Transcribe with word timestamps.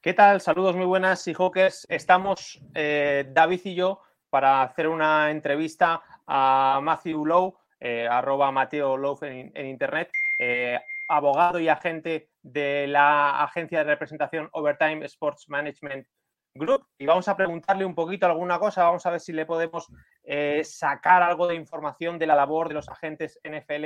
¿Qué 0.00 0.14
tal? 0.14 0.40
Saludos 0.40 0.76
muy 0.76 0.86
buenas, 0.86 1.22
Seahawkers. 1.22 1.84
Estamos 1.90 2.62
eh, 2.72 3.28
David 3.32 3.62
y 3.64 3.74
yo 3.74 4.00
para 4.30 4.62
hacer 4.62 4.86
una 4.86 5.28
entrevista 5.32 6.00
a 6.24 6.78
Matthew 6.80 7.26
Lowe, 7.26 7.58
eh, 7.80 8.06
arroba 8.08 8.52
Mateo 8.52 8.96
Lowe 8.96 9.18
en, 9.22 9.66
internet, 9.66 10.12
eh, 10.38 10.78
abogado 11.08 11.58
y 11.58 11.68
agente 11.68 12.30
de 12.42 12.86
la 12.86 13.42
agencia 13.42 13.78
de 13.78 13.90
representación 13.90 14.48
Overtime 14.52 15.04
Sports 15.06 15.48
Management 15.48 16.06
Group. 16.54 16.86
Y 16.96 17.04
vamos 17.04 17.26
a 17.26 17.36
preguntarle 17.36 17.84
un 17.84 17.96
poquito 17.96 18.26
alguna 18.26 18.60
cosa, 18.60 18.84
vamos 18.84 19.04
a 19.04 19.10
ver 19.10 19.20
si 19.20 19.32
le 19.32 19.46
podemos 19.46 19.88
sacar 20.62 21.24
algo 21.24 21.48
de 21.48 21.56
información 21.56 22.20
de 22.20 22.26
la 22.28 22.36
labor 22.36 22.68
de 22.68 22.74
los 22.74 22.88
agentes 22.88 23.40
NFL 23.42 23.84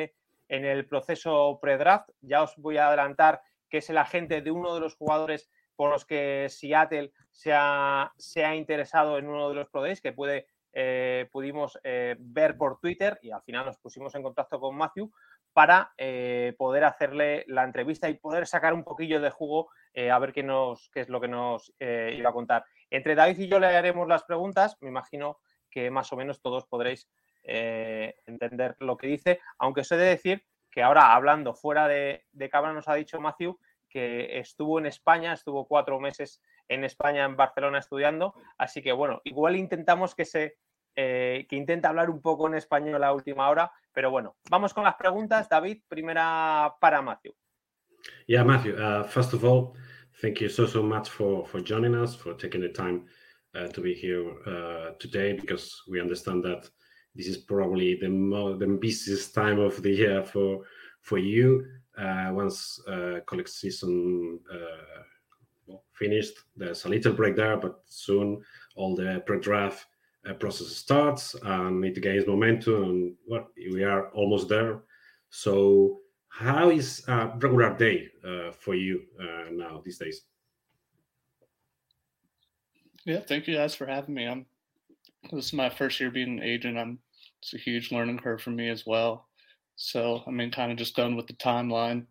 en 0.49 0.65
el 0.67 0.85
proceso 0.85 1.59
pre-draft. 1.59 2.11
Ya 2.21 2.43
os 2.43 2.55
voy 2.59 2.77
a 2.77 2.89
adelantar 2.89 3.41
que 3.71 3.79
es 3.79 3.89
el 3.89 3.97
agente 3.97 4.43
de 4.43 4.51
uno 4.51 4.75
de 4.75 4.81
los 4.81 4.97
jugadores 4.97 5.49
por 5.77 5.91
los 5.91 6.05
que 6.05 6.47
Seattle 6.49 7.13
se 7.31 7.53
ha, 7.53 8.13
se 8.17 8.45
ha 8.45 8.55
interesado 8.55 9.19
en 9.19 9.29
uno 9.29 9.49
de 9.49 9.55
los 9.55 9.69
Pro 9.69 9.83
que 10.03 10.13
puede, 10.13 10.47
eh, 10.73 11.29
pudimos 11.31 11.79
eh, 11.85 12.17
ver 12.19 12.57
por 12.57 12.79
Twitter 12.79 13.19
y 13.23 13.31
al 13.31 13.43
final 13.43 13.67
nos 13.67 13.79
pusimos 13.79 14.15
en 14.15 14.23
contacto 14.23 14.59
con 14.59 14.77
Matthew 14.77 15.11
para 15.53 15.93
eh, 15.99 16.55
poder 16.57 16.85
hacerle 16.85 17.45
la 17.49 17.65
entrevista 17.65 18.09
y 18.09 18.15
poder 18.15 18.47
sacar 18.47 18.73
un 18.73 18.85
poquillo 18.85 19.21
de 19.21 19.31
jugo 19.31 19.71
a 20.11 20.19
ver 20.19 20.33
qué, 20.33 20.43
nos, 20.43 20.89
qué 20.89 21.01
es 21.01 21.11
lo 21.11 21.21
que 21.21 21.29
nos 21.29 21.71
iba 21.79 22.31
a 22.31 22.33
contar. 22.33 22.65
Entre 22.89 23.15
David 23.15 23.39
y 23.39 23.49
yo 23.49 23.61
le 23.61 23.67
haremos 23.67 24.09
las 24.09 24.25
preguntas, 24.25 24.79
me 24.81 24.89
imagino 24.89 25.37
que 25.71 25.91
más 25.91 26.11
o 26.15 26.17
menos 26.17 26.41
todos 26.41 26.65
podréis 26.65 27.11
entender 27.43 28.75
lo 28.79 28.97
que 28.97 29.09
dice, 29.09 29.41
aunque 29.59 29.83
os 29.83 29.93
he 29.93 29.99
de 29.99 30.07
decir 30.07 30.47
que 30.71 30.83
ahora 30.83 31.13
hablando 31.13 31.53
fuera 31.53 31.89
de, 31.89 32.25
de 32.33 32.49
cámara 32.49 32.73
nos 32.73 32.89
ha 32.89 32.95
dicho 32.95 33.21
Matthew 33.21 33.59
que 33.93 34.39
estuvo 34.39 34.79
en 34.79 34.87
España, 34.87 35.33
estuvo 35.33 35.67
cuatro 35.67 36.01
meses 36.01 36.41
en 36.69 36.85
España, 36.85 37.25
en 37.25 37.37
Barcelona 37.37 37.79
estudiando. 37.79 38.35
Así 38.59 38.83
que 38.83 38.93
bueno, 38.93 39.21
igual 39.25 39.57
intentamos 39.57 40.15
que 40.15 40.25
se 40.25 40.57
eh, 40.95 41.47
que 41.49 41.57
intenta 41.57 41.89
hablar 41.89 42.11
un 42.11 42.21
poco 42.21 42.47
en 42.49 42.55
español 42.55 43.03
a 43.03 43.15
última 43.15 43.49
hora, 43.49 43.71
pero 43.95 44.11
bueno, 44.11 44.37
vamos 44.51 44.75
con 44.75 44.85
las 44.85 44.97
preguntas. 44.97 45.49
David, 45.49 45.83
primera 45.89 46.75
para 46.81 47.01
Matthew. 47.01 47.33
Yeah, 48.27 48.45
Matthew. 48.45 48.75
Uh, 48.75 49.05
first 49.05 49.33
of 49.33 49.43
all, 49.45 49.75
thank 50.21 50.41
you 50.41 50.49
so 50.49 50.67
so 50.67 50.83
much 50.83 51.09
for 51.09 51.47
for 51.47 51.63
joining 51.63 51.95
us, 51.95 52.15
for 52.15 52.35
taking 52.37 52.61
the 52.61 52.69
time 52.69 53.07
uh, 53.55 53.69
to 53.69 53.81
be 53.81 53.95
here 53.95 54.35
uh, 54.47 54.93
today, 54.99 55.33
because 55.33 55.83
we 55.89 56.01
understand 56.01 56.43
that 56.45 56.69
this 57.15 57.27
is 57.27 57.39
probably 57.39 57.95
the 57.95 58.09
the 58.59 58.67
busiest 58.67 59.35
time 59.35 59.61
of 59.61 59.81
the 59.83 59.91
year 59.91 60.23
for 60.23 60.65
for 61.01 61.19
you. 61.19 61.65
Uh, 61.97 62.31
once 62.33 62.81
uh, 62.89 63.21
college 63.27 63.49
season 63.49 64.41
uh, 64.53 65.75
finished, 65.93 66.35
there's 66.57 66.85
a 66.85 66.89
little 66.89 67.13
break 67.13 67.37
there, 67.37 67.57
but 67.57 67.81
soon 67.87 68.43
all 68.77 68.97
the 68.97 69.23
pre-draft 69.27 69.87
process 70.39 70.69
starts 70.69 71.35
and 71.43 71.85
it 71.85 72.01
gains 72.01 72.27
momentum. 72.27 72.83
And 72.83 73.15
well, 73.27 73.49
we 73.57 73.85
are 73.85 74.09
almost 74.11 74.49
there. 74.49 74.81
So, 75.31 76.01
how 76.29 76.71
is 76.71 77.05
a 77.09 77.33
regular 77.39 77.77
day 77.77 78.09
for 78.59 78.75
you 78.75 79.03
now 79.51 79.83
these 79.85 79.99
days? 79.99 80.23
Yeah, 83.05 83.21
thank 83.21 83.47
you 83.47 83.57
guys 83.57 83.75
for 83.75 83.87
having 83.87 84.15
me. 84.15 84.27
I'm 84.27 84.47
this 85.31 85.47
is 85.47 85.53
my 85.53 85.69
first 85.69 86.01
year 86.01 86.11
being 86.11 86.39
an 86.39 86.43
agent. 86.43 86.79
I'm 86.79 86.99
it's 87.41 87.55
a 87.55 87.59
huge 87.59 87.93
learning 87.93 88.19
curve 88.19 88.41
for 88.41 88.51
me 88.51 88.69
as 88.69 88.87
well. 88.87 89.27
So 89.77 90.23
I 90.27 90.31
mean, 90.31 90.51
kind 90.51 90.71
of 90.71 90.79
just 90.79 90.97
done 90.97 91.17
with 91.17 91.27
the 91.27 91.35
timeline. 91.35 92.07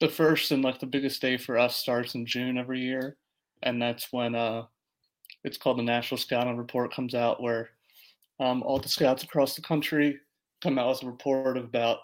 The 0.00 0.08
first 0.08 0.52
and 0.52 0.62
like 0.62 0.78
the 0.78 0.86
biggest 0.86 1.20
day 1.20 1.36
for 1.36 1.58
us 1.58 1.76
starts 1.76 2.14
in 2.14 2.26
June 2.26 2.58
every 2.58 2.80
year, 2.80 3.16
and 3.62 3.80
that's 3.80 4.12
when 4.12 4.34
uh, 4.34 4.64
it's 5.44 5.58
called 5.58 5.78
the 5.78 5.82
National 5.82 6.18
Scouting 6.18 6.56
Report 6.56 6.94
comes 6.94 7.14
out, 7.14 7.42
where 7.42 7.70
um, 8.40 8.62
all 8.62 8.78
the 8.78 8.88
scouts 8.88 9.24
across 9.24 9.54
the 9.54 9.62
country 9.62 10.18
come 10.62 10.78
out 10.78 10.90
with 10.90 11.02
a 11.02 11.06
report 11.06 11.56
of 11.56 11.64
about, 11.64 11.98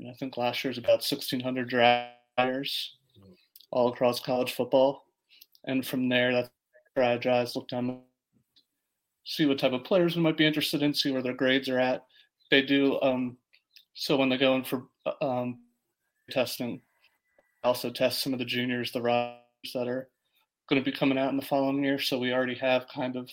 I 0.00 0.12
think 0.14 0.36
last 0.36 0.62
year 0.62 0.70
was 0.70 0.78
about 0.78 1.04
1,600 1.04 1.70
drafters 1.70 2.88
all 3.70 3.88
across 3.88 4.20
college 4.20 4.52
football, 4.52 5.04
and 5.64 5.84
from 5.84 6.08
there, 6.08 6.32
that's 6.32 6.50
strategize, 6.98 7.54
look 7.54 7.68
down, 7.68 8.00
see 9.24 9.46
what 9.46 9.58
type 9.58 9.72
of 9.72 9.84
players 9.84 10.16
we 10.16 10.22
might 10.22 10.36
be 10.36 10.46
interested 10.46 10.82
in, 10.82 10.94
see 10.94 11.10
where 11.10 11.22
their 11.22 11.34
grades 11.34 11.68
are 11.68 11.78
at. 11.78 12.04
They 12.50 12.62
do 12.62 13.00
um, 13.02 13.36
so 14.00 14.16
when 14.16 14.28
they 14.28 14.38
go 14.38 14.54
in 14.54 14.62
for 14.62 14.84
uh, 15.06 15.12
um, 15.20 15.58
testing, 16.30 16.80
also 17.64 17.90
test 17.90 18.20
some 18.22 18.32
of 18.32 18.38
the 18.38 18.44
juniors, 18.44 18.92
the 18.92 19.02
riders 19.02 19.40
that 19.74 19.88
are 19.88 20.08
going 20.68 20.80
to 20.80 20.88
be 20.88 20.96
coming 20.96 21.18
out 21.18 21.30
in 21.30 21.36
the 21.36 21.44
following 21.44 21.82
year. 21.82 21.98
So 21.98 22.16
we 22.16 22.32
already 22.32 22.54
have 22.54 22.86
kind 22.94 23.16
of 23.16 23.28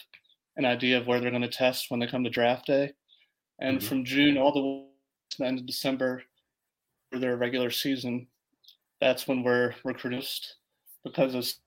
an 0.57 0.65
idea 0.65 0.97
of 0.97 1.05
where 1.05 1.19
they're 1.19 1.29
going 1.29 1.43
to 1.43 1.47
test 1.47 1.91
when 1.91 1.99
they 1.99 2.07
come 2.07 2.23
to 2.23 2.31
draft 2.31 2.65
day. 2.65 2.93
And 3.59 3.77
mm-hmm. 3.77 3.87
from 3.87 4.05
June 4.05 4.39
all 4.39 4.51
the 4.51 4.59
way 4.59 4.85
to 5.29 5.37
the 5.37 5.45
end 5.45 5.59
of 5.59 5.67
December 5.67 6.23
for 7.11 7.19
their 7.19 7.37
regular 7.37 7.69
season, 7.69 8.25
that's 8.99 9.27
when 9.27 9.43
we're 9.43 9.75
recruiting 9.83 10.23
because 11.03 11.35
as 11.35 11.57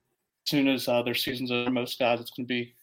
soon 0.45 0.67
as 0.67 0.89
uh, 0.89 1.03
their 1.03 1.15
season's 1.15 1.53
over, 1.53 1.71
most 1.71 2.01
guys 2.01 2.19
it's 2.21 2.33
going 2.33 2.47
to 2.47 2.53
be 2.53 2.75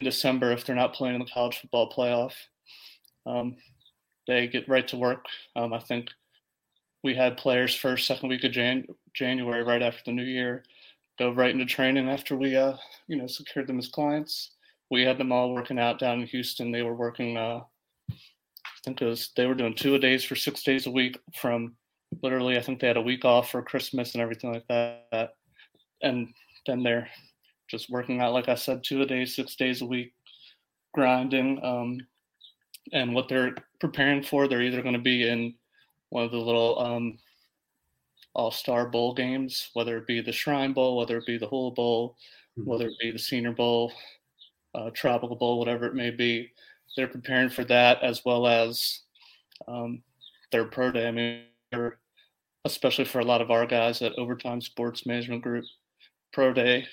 in 0.00 0.06
December 0.06 0.52
if 0.52 0.64
they're 0.64 0.74
not 0.74 0.94
playing 0.94 1.16
in 1.16 1.20
the 1.20 1.30
college 1.30 1.58
football 1.58 1.92
playoff. 1.92 2.32
Um, 3.26 3.56
they 4.26 4.46
get 4.46 4.68
right 4.68 4.86
to 4.88 4.96
work. 4.96 5.24
Um, 5.56 5.72
I 5.72 5.78
think 5.78 6.10
we 7.02 7.14
had 7.14 7.36
players 7.36 7.74
first, 7.74 8.06
second 8.06 8.28
week 8.28 8.44
of 8.44 8.52
Jan- 8.52 8.86
January, 9.12 9.62
right 9.62 9.82
after 9.82 10.02
the 10.06 10.12
new 10.12 10.24
year, 10.24 10.64
go 11.18 11.30
right 11.30 11.50
into 11.50 11.66
training 11.66 12.08
after 12.08 12.36
we, 12.36 12.56
uh, 12.56 12.76
you 13.06 13.16
know, 13.16 13.26
secured 13.26 13.66
them 13.66 13.78
as 13.78 13.88
clients. 13.88 14.52
We 14.90 15.02
had 15.02 15.18
them 15.18 15.32
all 15.32 15.54
working 15.54 15.78
out 15.78 15.98
down 15.98 16.20
in 16.20 16.26
Houston. 16.28 16.72
They 16.72 16.82
were 16.82 16.94
working, 16.94 17.36
uh, 17.36 17.60
I 18.10 18.14
think 18.84 19.02
it 19.02 19.06
was, 19.06 19.30
they 19.36 19.46
were 19.46 19.54
doing 19.54 19.74
two 19.74 19.94
a 19.94 19.98
days 19.98 20.24
for 20.24 20.36
six 20.36 20.62
days 20.62 20.86
a 20.86 20.90
week 20.90 21.18
from 21.34 21.76
literally, 22.22 22.56
I 22.56 22.62
think 22.62 22.80
they 22.80 22.86
had 22.86 22.96
a 22.96 23.02
week 23.02 23.24
off 23.24 23.50
for 23.50 23.62
Christmas 23.62 24.14
and 24.14 24.22
everything 24.22 24.52
like 24.52 24.66
that. 24.68 25.34
And 26.02 26.28
then 26.66 26.82
they're 26.82 27.08
just 27.70 27.90
working 27.90 28.20
out, 28.20 28.32
like 28.32 28.48
I 28.48 28.54
said, 28.54 28.82
two 28.82 29.02
a 29.02 29.06
day, 29.06 29.24
six 29.24 29.56
days 29.56 29.82
a 29.82 29.86
week, 29.86 30.12
grinding. 30.92 31.62
Um, 31.64 31.98
and 32.92 33.14
what 33.14 33.28
they're 33.28 33.54
preparing 33.84 34.22
for, 34.22 34.48
they're 34.48 34.62
either 34.62 34.80
going 34.80 34.94
to 34.94 34.98
be 34.98 35.28
in 35.28 35.54
one 36.08 36.24
of 36.24 36.30
the 36.30 36.38
little 36.38 36.78
um, 36.78 37.18
All 38.32 38.50
Star 38.50 38.88
Bowl 38.88 39.12
games, 39.12 39.68
whether 39.74 39.98
it 39.98 40.06
be 40.06 40.22
the 40.22 40.32
Shrine 40.32 40.72
Bowl, 40.72 40.96
whether 40.96 41.18
it 41.18 41.26
be 41.26 41.36
the 41.36 41.46
Hula 41.46 41.72
Bowl, 41.72 42.16
mm-hmm. 42.58 42.70
whether 42.70 42.86
it 42.86 42.98
be 42.98 43.10
the 43.10 43.18
Senior 43.18 43.52
Bowl, 43.52 43.92
uh, 44.74 44.88
Tropical 44.94 45.36
Bowl, 45.36 45.58
whatever 45.58 45.84
it 45.84 45.94
may 45.94 46.10
be. 46.10 46.50
They're 46.96 47.08
preparing 47.08 47.50
for 47.50 47.62
that 47.64 48.02
as 48.02 48.24
well 48.24 48.46
as 48.46 49.00
um, 49.68 50.02
their 50.50 50.64
pro 50.64 50.90
day. 50.90 51.06
I 51.06 51.10
mean, 51.10 51.42
especially 52.64 53.04
for 53.04 53.18
a 53.18 53.24
lot 53.24 53.42
of 53.42 53.50
our 53.50 53.66
guys 53.66 54.00
at 54.00 54.18
Overtime 54.18 54.62
Sports 54.62 55.04
Management 55.04 55.42
Group, 55.42 55.66
pro 56.32 56.54
day 56.54 56.86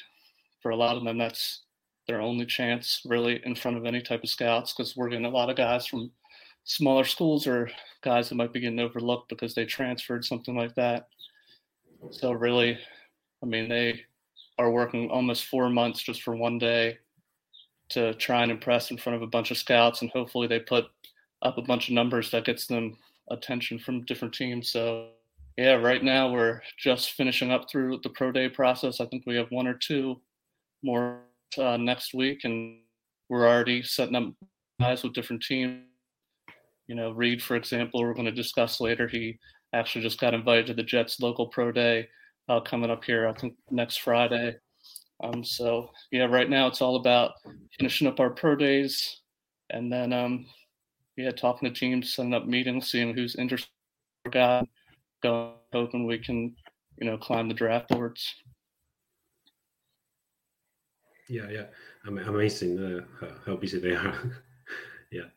for 0.62 0.72
a 0.72 0.76
lot 0.76 0.98
of 0.98 1.06
them, 1.06 1.18
that's 1.18 1.62
their 2.06 2.20
only 2.20 2.46
chance 2.46 3.02
really 3.06 3.40
in 3.46 3.56
front 3.56 3.78
of 3.78 3.86
any 3.86 4.02
type 4.02 4.24
of 4.24 4.30
scouts 4.30 4.74
because 4.74 4.98
we're 4.98 5.08
getting 5.08 5.26
a 5.26 5.30
lot 5.30 5.50
of 5.50 5.56
guys 5.56 5.88
from 5.88 6.12
smaller 6.64 7.04
schools 7.04 7.48
or 7.48 7.70
guys 8.04 8.30
that 8.30 8.36
might 8.36 8.54
be 8.54 8.60
getting 8.60 8.80
overlooked 8.80 9.30
because 9.30 9.54
they 9.54 9.66
transferred 9.66 10.26
something 10.26 10.56
like 10.56 10.76
that. 10.76 11.08
So 12.12 12.32
really, 12.32 12.78
I 13.44 13.46
mean, 13.46 13.70
they 13.70 14.02
are 14.58 14.72
working 14.72 15.10
almost 15.10 15.46
four 15.46 15.70
months 15.70 16.02
just 16.02 16.22
for 16.24 16.36
one 16.36 16.58
day 16.58 16.98
to 17.90 18.14
try 18.16 18.44
and 18.44 18.52
impress 18.52 18.92
in 18.92 18.98
front 18.98 19.18
of 19.18 19.22
a 19.22 19.28
bunch 19.28 19.52
of 19.52 19.58
scouts, 19.58 20.02
and 20.02 20.12
hopefully 20.12 20.48
they 20.48 20.60
put 20.60 20.86
up 21.42 21.58
a 21.58 21.62
bunch 21.62 21.90
of 21.90 21.96
numbers 21.96 22.32
that 22.32 22.46
gets 22.46 22.68
them 22.68 22.98
attention 23.30 23.80
from 23.80 24.06
different 24.06 24.34
teams. 24.34 24.70
So 24.70 25.10
yeah, 25.58 25.74
right 25.74 26.04
now 26.04 26.32
we're 26.32 26.62
just 26.78 27.12
finishing 27.12 27.52
up 27.52 27.70
through 27.70 28.00
the 28.04 28.10
pro 28.10 28.32
day 28.32 28.50
process. 28.50 29.02
I 29.02 29.06
think 29.08 29.24
we 29.26 29.36
have 29.36 29.52
one 29.52 29.68
or 29.68 29.74
two 29.74 30.22
more 30.84 31.20
uh, 31.58 31.78
next 31.78 32.14
week, 32.14 32.42
and 32.46 32.80
we're 33.30 33.48
already 33.48 33.84
setting 33.84 34.16
up 34.16 34.34
guys 34.80 35.04
with 35.04 35.14
different 35.14 35.44
teams. 35.44 35.84
You 36.92 36.98
know, 36.98 37.12
Reed, 37.12 37.42
for 37.42 37.56
example, 37.56 38.02
we're 38.02 38.14
going 38.14 38.26
to 38.26 38.34
discuss 38.34 38.82
later. 38.82 39.08
He 39.08 39.40
actually 39.72 40.02
just 40.02 40.20
got 40.20 40.34
invited 40.34 40.68
to 40.68 40.74
the 40.74 40.84
Jets 40.84 41.22
local 41.22 41.48
pro 41.48 41.72
day 41.72 42.10
uh, 42.50 42.60
coming 42.60 42.92
up 42.92 43.06
here. 43.06 43.30
I 43.30 43.34
think 43.34 43.54
next 43.70 44.02
Friday. 44.02 44.58
Um, 45.24 45.42
so 45.42 45.92
yeah, 46.12 46.26
right 46.26 46.50
now 46.50 46.68
it's 46.68 46.82
all 46.82 46.98
about 46.98 47.32
finishing 47.80 48.08
up 48.08 48.20
our 48.20 48.30
pro 48.30 48.58
days, 48.58 49.22
and 49.70 49.90
then 49.90 50.12
um, 50.12 50.46
yeah, 51.16 51.32
talking 51.32 51.70
to 51.70 51.80
teams, 51.80 52.14
setting 52.14 52.34
up 52.34 52.46
meetings, 52.46 52.92
seeing 52.92 53.14
who's 53.16 53.38
interested. 53.38 53.70
Got 54.30 54.68
going, 55.24 55.54
hoping 55.72 56.06
we 56.06 56.20
can, 56.20 56.54
you 56.98 57.10
know, 57.10 57.18
climb 57.18 57.48
the 57.48 57.54
draft 57.54 57.88
boards. 57.88 58.36
Yeah, 61.30 61.50
yeah, 61.50 61.68
amazing 62.06 63.06
uh, 63.22 63.28
how 63.46 63.56
busy 63.56 63.80
they 63.80 63.96
are. 63.96 64.44
yeah. 65.10 65.30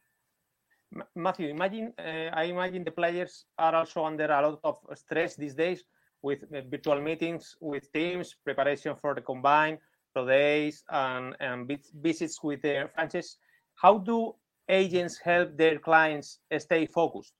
Matthew, 1.15 1.49
imagine 1.49 1.93
uh, 1.99 2.31
I 2.33 2.45
imagine 2.45 2.85
the 2.85 2.91
players 2.91 3.47
are 3.59 3.75
also 3.75 4.05
under 4.05 4.27
a 4.27 4.49
lot 4.49 4.61
of 4.63 4.79
stress 4.95 5.37
these 5.37 5.55
days 5.55 5.85
with 6.23 6.45
uh, 6.45 6.61
virtual 6.71 7.01
meetings 7.01 7.57
with 7.61 7.93
teams, 7.93 8.35
preparation 8.45 8.95
for 9.01 9.15
the 9.15 9.21
combine, 9.21 9.79
pro 10.13 10.27
days, 10.27 10.85
and, 10.89 11.37
and 11.41 11.71
visits 12.03 12.43
with 12.43 12.63
their 12.63 12.89
franchises. 12.95 13.39
How 13.75 13.99
do 13.99 14.35
agents 14.69 15.19
help 15.19 15.57
their 15.57 15.79
clients 15.79 16.39
stay 16.59 16.87
focused? 16.87 17.35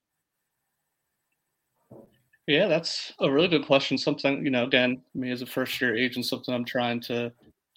Yeah, 2.47 2.67
that's 2.67 3.13
a 3.19 3.31
really 3.31 3.47
good 3.47 3.65
question. 3.65 3.97
Something, 3.97 4.45
you 4.45 4.51
know, 4.51 4.65
again, 4.65 5.01
me 5.15 5.31
as 5.31 5.41
a 5.41 5.47
first 5.47 5.81
year 5.81 5.95
agent, 5.95 6.25
something 6.25 6.53
I'm 6.53 6.65
trying 6.65 7.01
to 7.01 7.31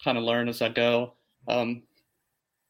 kind 0.05 0.19
of 0.19 0.25
learn 0.25 0.49
as 0.49 0.61
I 0.61 0.69
go. 0.69 1.15
Um, 1.49 1.85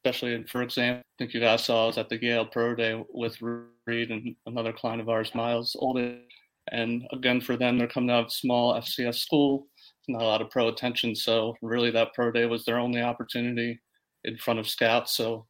especially, 0.05 0.45
for 0.45 0.63
example, 0.63 1.01
I 1.01 1.15
think 1.19 1.35
you 1.35 1.41
guys 1.41 1.65
saw 1.65 1.87
was 1.87 1.99
at 1.99 2.09
the 2.09 2.23
Yale 2.23 2.47
Pro 2.47 2.75
Day 2.75 3.03
with 3.11 3.41
Reed 3.41 4.11
and 4.11 4.35
another 4.47 4.73
client 4.73 5.01
of 5.01 5.09
ours, 5.09 5.35
Miles 5.35 5.77
Olden. 5.79 6.23
And 6.71 7.07
again, 7.13 7.41
for 7.41 7.57
them, 7.57 7.79
they're 7.79 7.89
coming 7.89 8.11
out 8.11 8.27
of 8.27 8.33
small 8.33 8.75
FCS 8.75 9.17
school, 9.17 9.67
not 10.07 10.23
a 10.23 10.27
lot 10.27 10.43
of 10.43 10.51
pro 10.51 10.69
attention. 10.69 11.15
So 11.15 11.55
really, 11.63 11.91
that 11.93 12.15
pro 12.15 12.31
day 12.31 12.47
was 12.47 12.65
their 12.65 12.79
only 12.79 13.01
opportunity 13.01 13.81
in 14.25 14.37
front 14.37 14.61
of 14.61 14.69
scouts. 14.69 15.17
So 15.17 15.47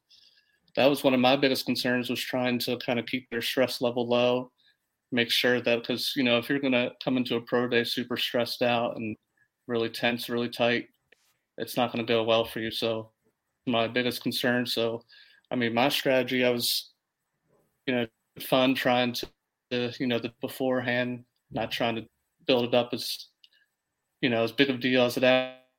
that 0.75 0.87
was 0.87 1.03
one 1.03 1.13
of 1.13 1.19
my 1.19 1.35
biggest 1.35 1.65
concerns 1.65 2.09
was 2.09 2.21
trying 2.21 2.59
to 2.59 2.77
kind 2.85 2.99
of 2.99 3.05
keep 3.05 3.29
their 3.29 3.41
stress 3.41 3.81
level 3.81 4.07
low 4.07 4.51
make 5.11 5.31
sure 5.31 5.61
that 5.61 5.79
because 5.81 6.13
you 6.15 6.23
know 6.23 6.37
if 6.37 6.49
you're 6.49 6.59
going 6.59 6.73
to 6.73 6.91
come 7.03 7.17
into 7.17 7.35
a 7.35 7.41
pro 7.41 7.67
day 7.67 7.83
super 7.83 8.17
stressed 8.17 8.61
out 8.61 8.95
and 8.95 9.15
really 9.67 9.89
tense 9.89 10.29
really 10.29 10.49
tight 10.49 10.87
it's 11.57 11.75
not 11.75 11.91
going 11.91 12.05
to 12.05 12.13
go 12.13 12.23
well 12.23 12.45
for 12.45 12.59
you 12.59 12.71
so 12.71 13.11
my 13.69 13.87
biggest 13.87 14.21
concern 14.21 14.65
so 14.65 15.01
i 15.51 15.55
mean 15.55 15.73
my 15.73 15.89
strategy 15.89 16.43
i 16.43 16.49
was 16.49 16.91
you 17.85 17.93
know 17.93 18.07
fun 18.39 18.73
trying 18.73 19.13
to 19.13 19.27
you 19.99 20.07
know 20.07 20.19
the 20.19 20.31
beforehand 20.41 21.23
not 21.51 21.71
trying 21.71 21.95
to 21.95 22.05
build 22.47 22.65
it 22.65 22.73
up 22.73 22.89
as 22.93 23.27
you 24.21 24.29
know 24.29 24.43
as 24.43 24.51
big 24.51 24.69
of 24.69 24.75
a 24.75 24.79
deal 24.79 25.03
as 25.03 25.17
it 25.17 25.21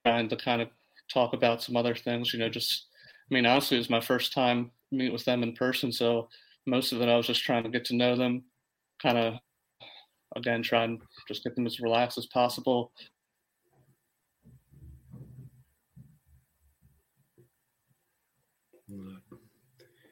trying 0.05 0.29
to 0.29 0.37
kind 0.37 0.63
of 0.63 0.69
talk 1.13 1.33
about 1.33 1.63
some 1.63 1.77
other 1.77 1.95
things 1.95 2.33
you 2.33 2.39
know 2.39 2.49
just 2.49 2.87
i 3.31 3.35
mean 3.35 3.47
honestly 3.47 3.77
it 3.77 3.81
was 3.81 3.91
my 3.91 4.01
first 4.01 4.33
time 4.33 4.71
meet 4.93 5.13
with 5.13 5.25
them 5.25 5.43
in 5.43 5.53
person 5.55 5.91
so 5.91 6.29
most 6.67 6.93
of 6.93 7.01
it 7.01 7.09
i 7.09 7.17
was 7.17 7.27
just 7.27 7.43
trying 7.43 7.63
to 7.63 7.69
get 7.69 7.85
to 7.85 7.97
know 7.97 8.17
them 8.17 8.43
kind 9.03 9.19
of 9.19 9.35
again 10.37 10.63
try 10.63 10.85
and 10.85 11.01
just 11.29 11.45
get 11.45 11.55
them 11.55 11.67
as 11.67 11.81
relaxed 11.81 12.19
as 12.19 12.27
possible. 12.27 12.93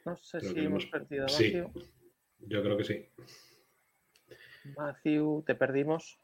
No 0.05 0.17
sé 0.17 0.39
creo 0.39 0.53
si 0.53 0.61
hemos 0.61 0.87
perdido 0.87 1.25
a 1.25 1.27
Matthew. 1.27 1.73
Sí, 1.75 1.91
yo 2.41 2.63
creo 2.63 2.77
que 2.77 2.85
sí. 2.85 3.09
Matthew, 4.77 5.43
te 5.47 5.55
perdimos. 5.55 6.19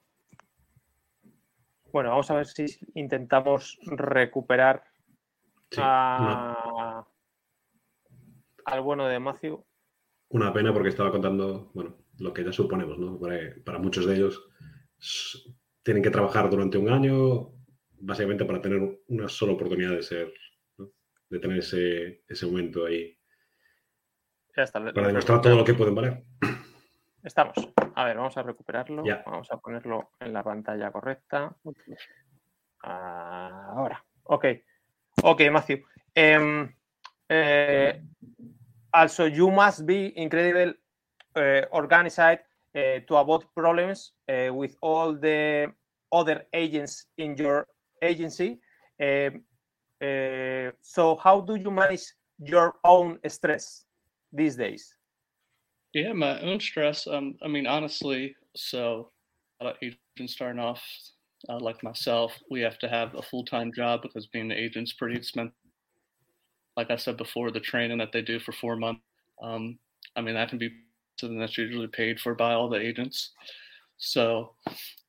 Bueno, 1.93 2.11
vamos 2.11 2.31
a 2.31 2.35
ver 2.35 2.47
si 2.47 2.67
intentamos 2.95 3.79
recuperar 3.87 4.85
sí, 5.71 5.81
a... 5.83 6.57
no. 6.67 7.09
al 8.65 8.81
bueno 8.81 9.07
de 9.07 9.19
Matthew. 9.19 9.65
Una 10.31 10.53
pena 10.53 10.73
porque 10.73 10.89
estaba 10.89 11.13
contando, 11.13 11.71
bueno, 11.75 11.97
lo 12.19 12.33
que 12.33 12.45
ya 12.45 12.53
suponemos, 12.53 12.99
¿no? 12.99 13.21
Para, 13.65 13.79
muchos 13.79 14.07
de 14.07 14.17
ellos 14.17 14.43
tienen 15.83 16.03
que 16.03 16.11
trabajar 16.11 16.51
durante 16.51 16.79
un 16.79 16.89
año 16.89 17.53
básicamente 17.93 18.45
para 18.45 18.61
tener 18.61 19.01
una 19.09 19.29
sola 19.29 19.53
oportunidad 19.53 19.93
de 19.93 20.03
ser, 20.03 20.33
de 21.29 21.39
tener 21.39 21.59
ese, 21.59 22.23
ese 22.29 22.47
momento 22.47 22.87
ahí. 22.87 23.19
para 24.73 25.09
demostrar 25.09 25.41
todo 25.41 25.57
lo 25.57 25.65
que 25.65 25.75
pueden 25.75 25.95
valer. 25.95 26.23
Estamos. 27.23 27.57
A 27.95 28.05
ver, 28.05 28.17
vamos 28.17 28.37
a 28.37 28.43
recuperarlo. 28.43 29.03
Vamos 29.25 29.51
a 29.51 29.57
ponerlo 29.57 30.11
en 30.21 30.33
la 30.33 30.43
pantalla 30.43 30.91
correcta. 30.93 31.57
Ahora. 32.83 34.05
Ok. 34.25 34.47
Ok, 35.23 35.41
Matthew. 35.51 35.83
Um, 36.17 36.73
uh, 37.31 37.93
also, 38.93 39.27
you 39.27 39.51
must 39.51 39.87
be 39.87 40.13
incredible 40.17 40.75
uh, 41.37 41.63
organized 41.73 42.19
uh, 42.75 43.01
to 43.07 43.17
avoid 43.17 43.47
problems 43.55 44.15
uh, 44.29 44.53
with 44.53 44.77
all 44.83 45.15
the 45.19 45.73
other 46.13 46.47
agents 46.53 47.07
in 47.17 47.37
your 47.37 47.67
agency. 48.03 48.61
Um, 50.03 50.73
so, 50.83 51.17
how 51.17 51.41
do 51.41 51.57
you 51.57 51.71
manage 51.71 52.05
your 52.39 52.75
own 52.85 53.19
stress 53.29 53.85
these 54.33 54.57
days? 54.57 54.95
Yeah, 55.93 56.13
my 56.13 56.41
own 56.41 56.59
stress. 56.61 57.07
Um, 57.07 57.37
I 57.43 57.49
mean, 57.49 57.67
honestly, 57.67 58.35
so 58.57 59.11
a 59.61 59.65
lot 59.65 59.77
of 59.77 59.83
agents 60.17 60.35
starting 60.35 60.61
off 60.61 60.83
uh, 61.49 61.61
like 61.61 61.83
myself, 61.83 62.33
we 62.51 62.61
have 62.61 62.79
to 62.79 62.89
have 62.89 63.15
a 63.15 63.23
full 63.23 63.45
time 63.45 63.73
job 63.73 64.03
because 64.03 64.27
being 64.27 64.51
an 64.51 64.59
agent's 64.59 64.93
pretty 64.93 65.17
expensive. 65.17 65.55
Like 66.77 66.91
I 66.91 66.97
said 66.97 67.17
before, 67.17 67.51
the 67.51 67.61
training 67.61 67.99
that 67.99 68.11
they 68.13 68.23
do 68.23 68.41
for 68.41 68.53
four 68.53 68.77
months, 68.77 69.03
um, 69.43 69.79
I 70.17 70.21
mean, 70.21 70.35
that 70.35 70.49
can 70.49 70.59
be 70.59 70.71
something 71.21 71.39
that's 71.39 71.57
usually 71.57 71.87
paid 71.87 72.19
for 72.19 72.35
by 72.35 72.55
all 72.55 72.69
the 72.69 72.81
agents. 72.81 73.31
So, 73.99 74.55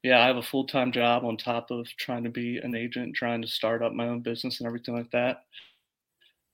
yeah, 0.03 0.21
I 0.23 0.27
have 0.27 0.37
a 0.37 0.41
full 0.41 0.65
time 0.67 0.91
job 0.91 1.23
on 1.25 1.37
top 1.37 1.71
of 1.71 1.87
trying 1.97 2.23
to 2.23 2.29
be 2.29 2.57
an 2.57 2.75
agent, 2.75 3.15
trying 3.15 3.41
to 3.41 3.47
start 3.47 3.81
up 3.83 3.93
my 3.93 4.07
own 4.07 4.21
business 4.21 4.59
and 4.59 4.67
everything 4.67 4.95
like 4.95 5.11
that. 5.11 5.43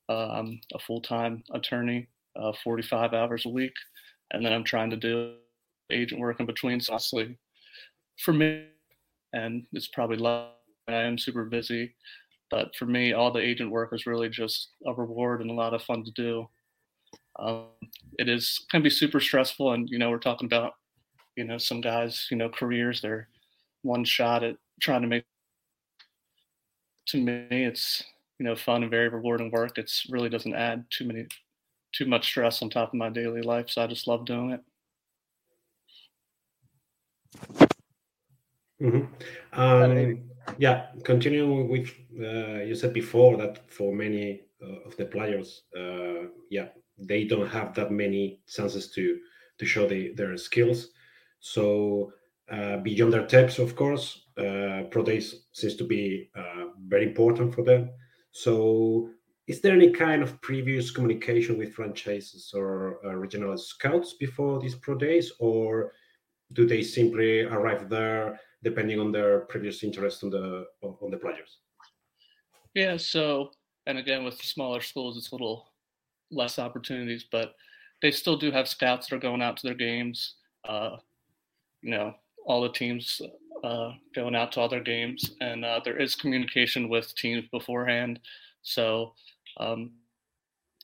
Uh, 0.10 0.28
I'm 0.32 0.60
a 0.74 0.80
full 0.80 1.02
time 1.02 1.44
attorney, 1.54 2.08
uh, 2.36 2.52
45 2.64 3.14
hours 3.14 3.46
a 3.46 3.50
week, 3.50 3.74
and 4.32 4.46
then 4.46 4.54
I'm 4.54 4.64
trying 4.64 4.90
to 4.92 4.98
do 4.98 5.36
agent 5.92 6.20
work 6.22 6.40
in 6.40 6.46
between. 6.46 6.80
So, 6.82 6.94
honestly, 6.94 7.38
for 8.20 8.34
me, 8.34 8.68
and 9.34 9.66
it's 9.74 9.88
probably 9.90 10.18
love, 10.18 10.52
I 10.88 10.94
am 10.94 11.18
super 11.18 11.46
busy, 11.46 11.96
but 12.52 12.76
for 12.78 12.86
me, 12.86 13.14
all 13.14 13.32
the 13.32 13.40
agent 13.42 13.72
work 13.72 13.94
is 13.94 14.08
really 14.08 14.30
just 14.30 14.72
a 14.88 14.94
reward 14.94 15.42
and 15.42 15.52
a 15.52 15.56
lot 15.56 15.74
of 15.74 15.84
fun 15.84 16.04
to 16.06 16.12
do 16.12 16.48
um, 17.40 17.68
it 18.20 18.30
is 18.30 18.66
can 18.72 18.82
be 18.84 18.90
super 18.90 19.20
stressful. 19.20 19.74
And 19.74 19.90
you 19.90 19.98
know, 20.00 20.10
we're 20.10 20.20
talking 20.20 20.46
about 20.48 20.74
you 21.36 21.44
know 21.44 21.58
some 21.58 21.82
guys, 21.82 22.28
you 22.30 22.38
know, 22.38 22.50
careers 22.50 23.02
they're 23.02 23.28
one 23.84 24.04
shot 24.04 24.44
at 24.44 24.58
trying 24.82 25.02
to 25.02 25.08
make. 25.08 25.26
To 27.08 27.18
me, 27.18 27.66
it's 27.66 28.04
you 28.40 28.46
know 28.46 28.56
fun 28.56 28.84
and 28.84 28.92
very 28.92 29.10
rewarding 29.10 29.52
work. 29.52 29.78
It's 29.78 30.06
really 30.10 30.30
doesn't 30.30 30.56
add 30.56 30.86
too 30.90 31.06
many 31.06 31.28
too 31.94 32.06
much 32.06 32.26
stress 32.26 32.62
on 32.62 32.70
top 32.70 32.90
of 32.90 32.94
my 32.96 33.10
daily 33.10 33.42
life. 33.42 33.70
So 33.70 33.84
I 33.84 33.88
just 33.88 34.08
love 34.08 34.26
doing 34.26 34.52
it. 34.52 34.62
Mm-hmm. 38.82 39.60
Um, 39.60 40.24
yeah, 40.58 40.88
continuing 41.04 41.70
with 41.70 41.90
uh, 42.20 42.64
you 42.64 42.76
said 42.76 42.94
before 42.94 43.38
that 43.38 43.70
for 43.72 43.94
many 43.94 44.42
uh, 44.62 44.88
of 44.88 44.98
the 44.98 45.06
players, 45.06 45.64
uh, 45.78 46.28
yeah, 46.50 46.70
they 46.98 47.26
don't 47.26 47.48
have 47.48 47.74
that 47.76 47.92
many 47.92 48.42
chances 48.48 48.92
to 48.92 49.20
to 49.60 49.66
show 49.66 49.88
the, 49.88 50.14
their 50.16 50.36
skills. 50.38 50.90
So 51.42 52.14
uh, 52.50 52.78
beyond 52.78 53.14
their 53.14 53.26
tips, 53.26 53.60
of 53.60 53.76
course, 53.76 54.26
uh, 54.38 54.84
pro 54.90 55.04
days 55.04 55.48
seems 55.52 55.76
to 55.76 55.84
be 55.84 56.30
uh, 56.36 56.68
very 56.88 57.08
important 57.08 57.54
for 57.54 57.64
them. 57.64 57.90
So 58.32 59.10
is 59.48 59.60
there 59.60 59.74
any 59.74 59.92
kind 59.92 60.24
of 60.24 60.40
previous 60.42 60.92
communication 60.92 61.58
with 61.58 61.74
franchises 61.74 62.54
or 62.56 63.06
uh, 63.06 63.16
regional 63.16 63.58
scouts 63.58 64.14
before 64.14 64.62
these 64.62 64.76
pro 64.76 64.96
days, 64.96 65.34
or 65.40 65.92
do 66.54 66.66
they 66.66 66.84
simply 66.84 67.42
arrive 67.42 67.90
there 67.90 68.40
depending 68.64 69.00
on 69.00 69.12
their 69.12 69.42
previous 69.42 69.84
interest 69.84 70.24
on 70.24 70.30
the 70.30 70.66
on 70.84 71.10
the 71.10 71.18
players? 71.18 71.58
Yeah. 72.76 72.98
So, 72.98 73.52
and 73.88 73.98
again, 73.98 74.24
with 74.24 74.42
smaller 74.42 74.82
schools, 74.82 75.18
it's 75.18 75.32
a 75.32 75.36
little 75.36 75.72
less 76.30 76.60
opportunities, 76.60 77.26
but 77.30 77.56
they 78.02 78.12
still 78.12 78.38
do 78.38 78.52
have 78.52 78.68
scouts 78.68 79.08
that 79.08 79.16
are 79.16 79.20
going 79.20 79.42
out 79.42 79.58
to 79.58 79.68
their 79.68 79.76
games. 79.76 80.36
Uh, 80.68 80.98
you 81.82 81.92
know, 81.92 82.14
all 82.46 82.62
the 82.62 82.70
teams 82.70 83.22
uh, 83.64 83.92
going 84.16 84.36
out 84.36 84.52
to 84.54 84.60
all 84.60 84.70
their 84.70 84.84
games, 84.84 85.36
and 85.42 85.64
uh, 85.64 85.80
there 85.84 86.00
is 86.00 86.16
communication 86.16 86.90
with 86.90 87.16
teams 87.16 87.46
beforehand. 87.52 88.20
So, 88.64 89.14
um, 89.58 89.92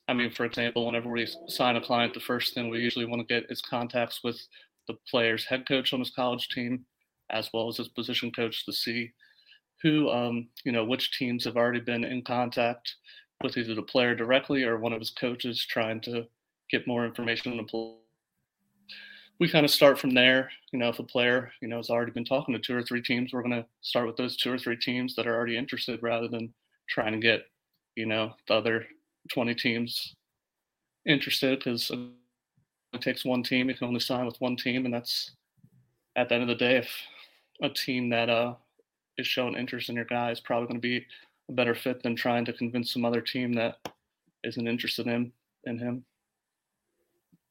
I 0.08 0.14
mean, 0.14 0.32
for 0.32 0.46
example, 0.46 0.86
whenever 0.86 1.10
we 1.10 1.28
sign 1.48 1.76
a 1.76 1.82
client, 1.82 2.14
the 2.14 2.20
first 2.20 2.54
thing 2.54 2.70
we 2.70 2.80
usually 2.80 3.06
want 3.06 3.28
to 3.28 3.34
get 3.34 3.52
is 3.52 3.62
contacts 3.62 4.24
with 4.24 4.40
the 4.88 4.96
player's 5.10 5.46
head 5.46 5.68
coach 5.68 5.94
on 5.94 6.00
his 6.00 6.12
college 6.12 6.48
team, 6.50 6.86
as 7.30 7.50
well 7.54 7.68
as 7.68 7.78
his 7.78 7.90
position 7.90 8.32
coach 8.32 8.66
to 8.66 8.72
see 8.72 9.12
who, 9.82 10.10
um, 10.10 10.48
you 10.64 10.72
know, 10.72 10.86
which 10.86 11.18
teams 11.18 11.44
have 11.46 11.58
already 11.58 11.80
been 11.80 12.04
in 12.04 12.24
contact 12.24 12.96
with 13.44 13.58
either 13.58 13.76
the 13.76 13.82
player 13.82 14.16
directly 14.16 14.64
or 14.64 14.80
one 14.80 14.94
of 14.94 15.00
his 15.00 15.12
coaches 15.12 15.66
trying 15.66 16.02
to 16.02 16.26
get 16.72 16.88
more 16.88 17.06
information 17.06 17.52
on 17.52 17.58
the. 17.58 17.98
We 19.40 19.50
kind 19.50 19.66
of 19.66 19.72
start 19.72 20.00
from 20.00 20.12
there. 20.12 20.50
You 20.72 20.80
know, 20.80 20.90
if 20.90 21.00
a 21.00 21.04
player, 21.04 21.52
you 21.62 21.68
know, 21.68 21.78
has 21.78 21.90
already 21.90 22.12
been 22.12 22.26
talking 22.26 22.54
to 22.54 22.60
two 22.60 22.76
or 22.76 22.82
three 22.82 23.02
teams, 23.02 23.34
we're 23.34 23.44
going 23.44 23.52
to 23.52 23.66
start 23.82 24.08
with 24.08 24.18
those 24.18 24.36
two 24.36 24.52
or 24.52 24.58
three 24.58 24.78
teams 24.78 25.16
that 25.16 25.28
are 25.28 25.36
already 25.36 25.58
interested 25.58 26.02
rather 26.02 26.28
than 26.28 26.54
trying 26.90 27.14
to 27.14 27.20
get, 27.20 27.46
you 27.96 28.06
know, 28.06 28.34
the 28.48 28.56
other 28.56 28.88
20 29.32 29.54
teams 29.54 30.16
interested 31.06 31.60
because 31.60 31.92
it 32.94 33.02
takes 33.02 33.26
one 33.26 33.44
team. 33.44 33.70
You 33.70 33.76
can 33.76 33.88
only 33.88 34.00
sign 34.00 34.26
with 34.26 34.40
one 34.40 34.56
team, 34.56 34.86
and 34.86 34.94
that's 34.94 35.32
at 36.16 36.30
the 36.30 36.36
end 36.36 36.44
of 36.44 36.50
the 36.50 36.56
day, 36.56 36.78
if 36.78 36.90
a 37.62 37.70
team 37.70 38.10
that 38.10 38.30
uh, 38.30 38.56
is 39.18 39.28
showing 39.28 39.56
interest 39.56 39.90
in 39.90 39.96
your 39.96 40.06
guy 40.06 40.32
is 40.32 40.40
probably 40.40 40.68
going 40.68 40.82
to 40.82 40.88
be 40.88 41.06
a 41.50 41.54
better 41.54 41.76
fit 41.76 42.04
than 42.04 42.16
trying 42.16 42.46
to 42.46 42.54
convince 42.54 42.94
some 42.94 43.06
other 43.06 43.22
team 43.22 43.54
that 43.54 43.78
isn't 44.44 44.68
interested 44.68 45.08
in 45.08 45.32
in 45.66 45.78
him. 45.78 46.06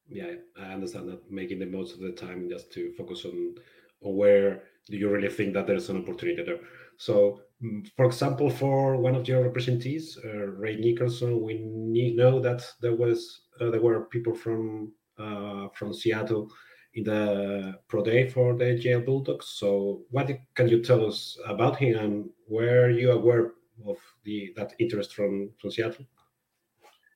Yeah, 0.09 0.35
I 0.59 0.73
understand 0.73 1.09
that. 1.09 1.29
Making 1.29 1.59
the 1.59 1.65
most 1.65 1.93
of 1.93 1.99
the 1.99 2.11
time 2.11 2.49
just 2.49 2.71
to 2.73 2.93
focus 2.93 3.25
on, 3.25 3.55
where 3.99 4.63
do 4.89 4.97
you 4.97 5.09
really 5.09 5.29
think 5.29 5.53
that 5.53 5.67
there's 5.67 5.89
an 5.89 5.97
opportunity 5.97 6.43
there. 6.43 6.59
So, 6.97 7.41
mm, 7.61 7.87
for 7.95 8.05
example, 8.05 8.49
for 8.49 8.97
one 8.97 9.15
of 9.15 9.27
your 9.27 9.43
representatives, 9.43 10.17
uh, 10.23 10.47
Ray 10.47 10.77
Nicholson, 10.77 11.41
we 11.41 12.13
know 12.15 12.39
that 12.39 12.65
there 12.81 12.95
was 12.95 13.41
uh, 13.59 13.69
there 13.69 13.81
were 13.81 14.05
people 14.05 14.33
from 14.33 14.93
uh, 15.17 15.67
from 15.73 15.93
Seattle 15.93 16.49
in 16.93 17.03
the 17.03 17.79
pro 17.87 18.03
day 18.03 18.29
for 18.29 18.55
the 18.57 18.73
Yale 18.73 19.01
Bulldogs. 19.01 19.47
So, 19.59 20.03
what 20.09 20.31
can 20.55 20.67
you 20.69 20.81
tell 20.81 21.05
us 21.05 21.37
about 21.45 21.77
him, 21.77 21.97
and 21.97 22.29
were 22.47 22.89
you 22.89 23.11
aware 23.11 23.53
of 23.85 23.97
the 24.23 24.53
that 24.55 24.73
interest 24.79 25.13
from 25.13 25.51
from 25.59 25.71
Seattle? 25.71 26.05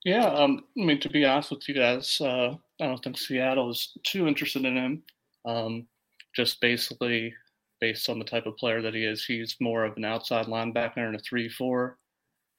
Yeah, 0.03 0.25
um, 0.25 0.63
I 0.79 0.83
mean, 0.83 0.99
to 1.01 1.09
be 1.09 1.25
honest 1.25 1.51
with 1.51 1.67
you 1.69 1.75
guys, 1.75 2.19
uh, 2.21 2.55
I 2.79 2.85
don't 2.87 3.03
think 3.03 3.17
Seattle 3.17 3.69
is 3.69 3.95
too 4.03 4.27
interested 4.27 4.65
in 4.65 4.75
him. 4.75 5.03
Um, 5.45 5.87
just 6.35 6.59
basically 6.61 7.33
based 7.79 8.09
on 8.09 8.17
the 8.19 8.25
type 8.25 8.45
of 8.45 8.57
player 8.57 8.81
that 8.81 8.93
he 8.93 9.03
is, 9.05 9.25
he's 9.25 9.57
more 9.59 9.83
of 9.85 9.97
an 9.97 10.05
outside 10.05 10.47
linebacker 10.47 11.07
in 11.07 11.15
a 11.15 11.19
three-four 11.19 11.97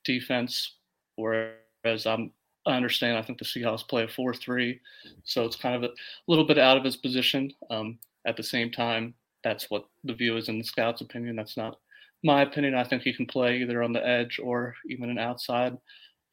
defense, 0.04 0.76
whereas 1.16 2.06
I'm 2.06 2.32
I 2.66 2.76
understand. 2.76 3.18
I 3.18 3.22
think 3.22 3.38
the 3.38 3.44
Seahawks 3.44 3.88
play 3.88 4.04
a 4.04 4.08
4 4.08 4.34
3. 4.34 4.80
So 5.24 5.44
it's 5.44 5.56
kind 5.56 5.76
of 5.76 5.90
a 5.90 5.94
little 6.28 6.46
bit 6.46 6.58
out 6.58 6.76
of 6.76 6.84
his 6.84 6.96
position. 6.96 7.52
Um, 7.70 7.98
at 8.26 8.36
the 8.36 8.42
same 8.44 8.70
time, 8.70 9.14
that's 9.44 9.70
what 9.70 9.86
the 10.04 10.14
view 10.14 10.36
is 10.36 10.48
in 10.48 10.58
the 10.58 10.64
scouts' 10.64 11.00
opinion. 11.00 11.36
That's 11.36 11.56
not 11.56 11.78
my 12.24 12.42
opinion. 12.42 12.74
I 12.76 12.84
think 12.84 13.02
he 13.02 13.14
can 13.14 13.26
play 13.26 13.58
either 13.62 13.82
on 13.82 13.92
the 13.92 14.06
edge 14.06 14.38
or 14.42 14.74
even 14.88 15.10
an 15.10 15.18
outside 15.18 15.76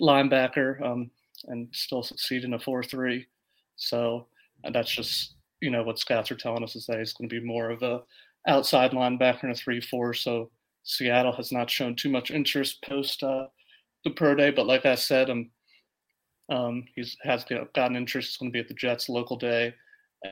linebacker 0.02 0.82
um, 0.82 1.10
and 1.48 1.68
still 1.72 2.04
succeed 2.04 2.44
in 2.44 2.54
a 2.54 2.60
4 2.60 2.84
3. 2.84 3.26
So 3.76 4.28
that's 4.72 4.92
just, 4.92 5.36
you 5.62 5.72
know, 5.72 5.84
what 5.84 6.00
scouts 6.00 6.32
are 6.32 6.36
telling 6.36 6.64
us 6.64 6.76
is 6.76 6.86
that 6.88 7.00
he's 7.00 7.14
going 7.14 7.30
to 7.30 7.40
be 7.40 7.46
more 7.46 7.70
of 7.70 7.82
a 7.82 8.02
outside 8.48 8.92
linebacker 8.92 9.46
in 9.46 9.52
a 9.52 9.56
3 9.56 9.82
4. 9.82 10.14
So 10.14 10.52
Seattle 10.84 11.34
has 11.34 11.52
not 11.52 11.70
shown 11.70 11.96
too 11.96 12.10
much 12.10 12.32
interest 12.32 12.84
post 12.84 13.24
uh, 13.24 13.48
the 14.04 14.12
pro 14.12 14.36
day. 14.36 14.52
But 14.52 14.68
like 14.68 14.86
I 14.86 14.96
said, 14.96 15.30
I'm 15.30 15.52
um, 16.50 16.86
he's 16.96 17.16
has 17.22 17.46
gotten 17.76 17.96
interest. 17.96 18.30
It's 18.30 18.38
going 18.38 18.52
to 18.52 18.54
be 18.54 18.60
at 18.60 18.68
the 18.68 18.74
Jets 18.74 19.08
local 19.08 19.38
day, 19.38 19.74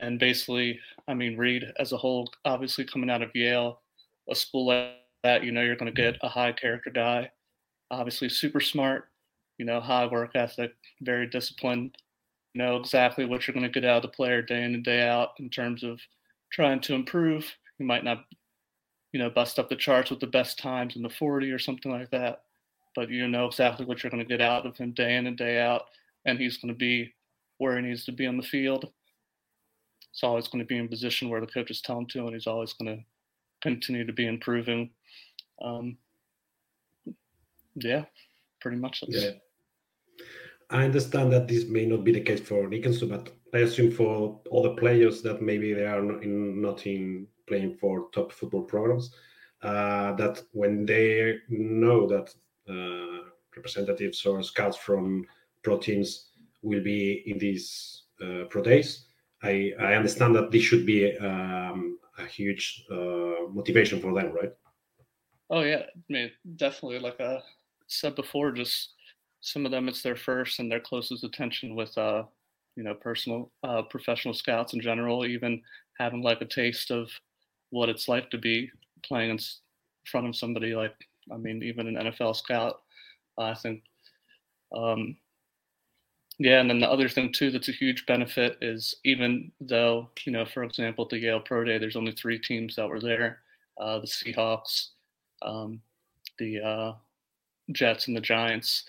and 0.02 0.18
basically, 0.18 0.78
I 1.06 1.14
mean, 1.14 1.36
Reed 1.36 1.64
as 1.78 1.92
a 1.92 1.96
whole, 1.96 2.28
obviously 2.44 2.84
coming 2.84 3.08
out 3.08 3.22
of 3.22 3.30
Yale, 3.34 3.80
a 4.28 4.34
school 4.34 4.66
like 4.66 4.96
that, 5.22 5.44
you 5.44 5.52
know, 5.52 5.62
you're 5.62 5.76
going 5.76 5.92
to 5.92 6.02
get 6.02 6.16
a 6.22 6.28
high 6.28 6.52
character 6.52 6.90
guy, 6.90 7.30
obviously 7.90 8.28
super 8.28 8.60
smart, 8.60 9.10
you 9.58 9.64
know, 9.64 9.80
high 9.80 10.06
work 10.06 10.32
ethic, 10.34 10.72
very 11.02 11.26
disciplined, 11.26 11.96
know 12.54 12.76
exactly 12.76 13.24
what 13.24 13.46
you're 13.46 13.54
going 13.54 13.70
to 13.70 13.80
get 13.80 13.88
out 13.88 14.04
of 14.04 14.10
the 14.10 14.16
player 14.16 14.42
day 14.42 14.64
in 14.64 14.74
and 14.74 14.84
day 14.84 15.06
out 15.06 15.30
in 15.38 15.50
terms 15.50 15.82
of 15.84 16.00
trying 16.50 16.80
to 16.80 16.94
improve. 16.94 17.46
You 17.78 17.86
might 17.86 18.04
not, 18.04 18.24
you 19.12 19.18
know, 19.18 19.30
bust 19.30 19.58
up 19.58 19.68
the 19.68 19.76
charts 19.76 20.10
with 20.10 20.20
the 20.20 20.26
best 20.26 20.58
times 20.58 20.96
in 20.96 21.02
the 21.02 21.10
40 21.10 21.50
or 21.50 21.58
something 21.58 21.92
like 21.92 22.10
that, 22.10 22.42
but 22.94 23.10
you 23.10 23.28
know 23.28 23.46
exactly 23.46 23.84
what 23.84 24.02
you're 24.02 24.10
going 24.10 24.22
to 24.22 24.28
get 24.28 24.40
out 24.40 24.66
of 24.66 24.76
him 24.76 24.92
day 24.92 25.16
in 25.16 25.26
and 25.26 25.36
day 25.36 25.60
out 25.60 25.82
and 26.24 26.38
he's 26.38 26.58
going 26.58 26.72
to 26.72 26.78
be 26.78 27.12
where 27.58 27.76
he 27.76 27.82
needs 27.82 28.04
to 28.04 28.12
be 28.12 28.26
on 28.26 28.36
the 28.36 28.42
field. 28.42 28.88
He's 30.12 30.22
always 30.22 30.48
going 30.48 30.62
to 30.62 30.66
be 30.66 30.76
in 30.76 30.88
position 30.88 31.28
where 31.28 31.40
the 31.40 31.46
coaches 31.46 31.80
tell 31.80 31.98
him 31.98 32.06
to, 32.06 32.20
and 32.20 32.34
he's 32.34 32.46
always 32.46 32.72
going 32.72 32.96
to 32.96 33.04
continue 33.62 34.06
to 34.06 34.12
be 34.12 34.26
improving. 34.26 34.90
Um, 35.62 35.96
yeah, 37.76 38.04
pretty 38.60 38.76
much. 38.76 39.02
Yeah. 39.06 39.30
I 40.70 40.84
understand 40.84 41.32
that 41.32 41.48
this 41.48 41.66
may 41.66 41.86
not 41.86 42.04
be 42.04 42.12
the 42.12 42.20
case 42.20 42.40
for 42.40 42.68
Nicholson, 42.68 43.08
but 43.08 43.30
I 43.54 43.58
assume 43.58 43.90
for 43.90 44.40
other 44.52 44.74
players 44.74 45.22
that 45.22 45.40
maybe 45.40 45.72
they 45.72 45.86
are 45.86 46.02
not 46.02 46.22
in, 46.22 46.60
not 46.60 46.86
in 46.86 47.26
playing 47.46 47.76
for 47.76 48.08
top 48.12 48.32
football 48.32 48.62
programs, 48.62 49.14
uh, 49.62 50.12
that 50.16 50.42
when 50.52 50.84
they 50.84 51.36
know 51.48 52.06
that 52.06 52.34
uh, 52.68 53.30
representatives 53.56 54.24
or 54.26 54.42
scouts 54.42 54.76
from 54.76 55.24
pro 55.62 55.78
teams 55.78 56.30
will 56.62 56.82
be 56.82 57.22
in 57.26 57.38
these 57.38 58.04
uh, 58.22 58.44
pro 58.50 58.62
days. 58.62 59.06
I, 59.42 59.72
I 59.80 59.94
understand 59.94 60.34
that 60.36 60.50
this 60.50 60.62
should 60.62 60.84
be 60.84 61.16
um, 61.18 61.98
a 62.18 62.24
huge 62.24 62.84
uh, 62.90 63.48
motivation 63.50 64.00
for 64.00 64.12
them, 64.12 64.32
right? 64.32 64.52
Oh 65.50 65.62
yeah, 65.62 65.84
I 65.86 66.00
mean 66.08 66.30
definitely. 66.56 66.98
Like 66.98 67.20
I 67.20 67.40
said 67.86 68.14
before, 68.14 68.52
just 68.52 68.94
some 69.40 69.64
of 69.64 69.72
them 69.72 69.88
it's 69.88 70.02
their 70.02 70.16
first 70.16 70.58
and 70.58 70.70
their 70.70 70.80
closest 70.80 71.24
attention 71.24 71.74
with 71.74 71.96
uh, 71.96 72.24
you 72.76 72.82
know 72.82 72.94
personal 72.94 73.50
uh, 73.62 73.82
professional 73.82 74.34
scouts 74.34 74.74
in 74.74 74.80
general. 74.80 75.26
Even 75.26 75.62
having 75.98 76.22
like 76.22 76.40
a 76.40 76.46
taste 76.46 76.90
of 76.90 77.10
what 77.70 77.88
it's 77.88 78.08
like 78.08 78.30
to 78.30 78.38
be 78.38 78.70
playing 79.04 79.30
in 79.30 79.38
front 80.06 80.26
of 80.26 80.36
somebody 80.36 80.74
like 80.74 80.94
I 81.32 81.36
mean 81.36 81.62
even 81.62 81.86
an 81.86 82.06
NFL 82.06 82.36
scout. 82.36 82.80
I 83.38 83.54
think 83.54 83.82
um, 84.76 85.16
yeah, 86.38 86.60
and 86.60 86.70
then 86.70 86.78
the 86.78 86.90
other 86.90 87.08
thing 87.08 87.32
too 87.32 87.50
that's 87.50 87.68
a 87.68 87.72
huge 87.72 88.06
benefit 88.06 88.58
is 88.62 88.94
even 89.04 89.50
though 89.60 90.08
you 90.24 90.32
know, 90.32 90.44
for 90.46 90.62
example, 90.62 91.04
at 91.04 91.10
the 91.10 91.18
Yale 91.18 91.40
Pro 91.40 91.64
Day, 91.64 91.78
there's 91.78 91.96
only 91.96 92.12
three 92.12 92.38
teams 92.38 92.76
that 92.76 92.88
were 92.88 93.00
there: 93.00 93.40
uh, 93.80 93.98
the 94.00 94.06
Seahawks, 94.06 94.88
um, 95.42 95.80
the 96.38 96.60
uh, 96.60 96.92
Jets, 97.72 98.06
and 98.08 98.16
the 98.16 98.20
Giants. 98.20 98.84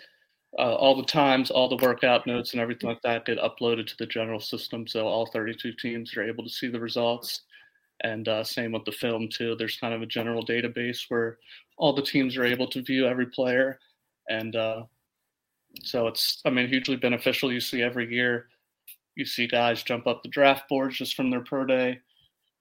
Uh, 0.57 0.73
all 0.73 0.95
the 0.95 1.03
times, 1.03 1.51
all 1.51 1.69
the 1.69 1.83
workout 1.85 2.25
notes, 2.25 2.53
and 2.53 2.61
everything 2.61 2.89
like 2.89 3.01
that 3.03 3.25
get 3.25 3.37
uploaded 3.37 3.85
to 3.85 3.95
the 3.99 4.05
general 4.05 4.39
system, 4.39 4.87
so 4.87 5.07
all 5.07 5.27
32 5.27 5.73
teams 5.73 6.17
are 6.17 6.23
able 6.23 6.43
to 6.43 6.49
see 6.49 6.67
the 6.67 6.79
results. 6.79 7.41
And 8.03 8.27
uh, 8.27 8.43
same 8.43 8.71
with 8.71 8.85
the 8.85 8.91
film 8.91 9.27
too. 9.29 9.55
There's 9.55 9.77
kind 9.77 9.93
of 9.93 10.01
a 10.01 10.07
general 10.07 10.43
database 10.43 11.05
where 11.09 11.37
all 11.77 11.93
the 11.93 12.01
teams 12.01 12.35
are 12.37 12.45
able 12.45 12.67
to 12.67 12.81
view 12.81 13.05
every 13.05 13.27
player, 13.27 13.79
and 14.29 14.55
uh, 14.55 14.83
so 15.83 16.07
it's, 16.07 16.41
I 16.45 16.49
mean, 16.49 16.67
hugely 16.67 16.95
beneficial. 16.95 17.51
You 17.51 17.59
see 17.59 17.81
every 17.83 18.11
year, 18.11 18.47
you 19.15 19.25
see 19.25 19.47
guys 19.47 19.83
jump 19.83 20.07
up 20.07 20.23
the 20.23 20.29
draft 20.29 20.67
boards 20.67 20.97
just 20.97 21.15
from 21.15 21.29
their 21.29 21.41
pro 21.41 21.65
day, 21.65 21.99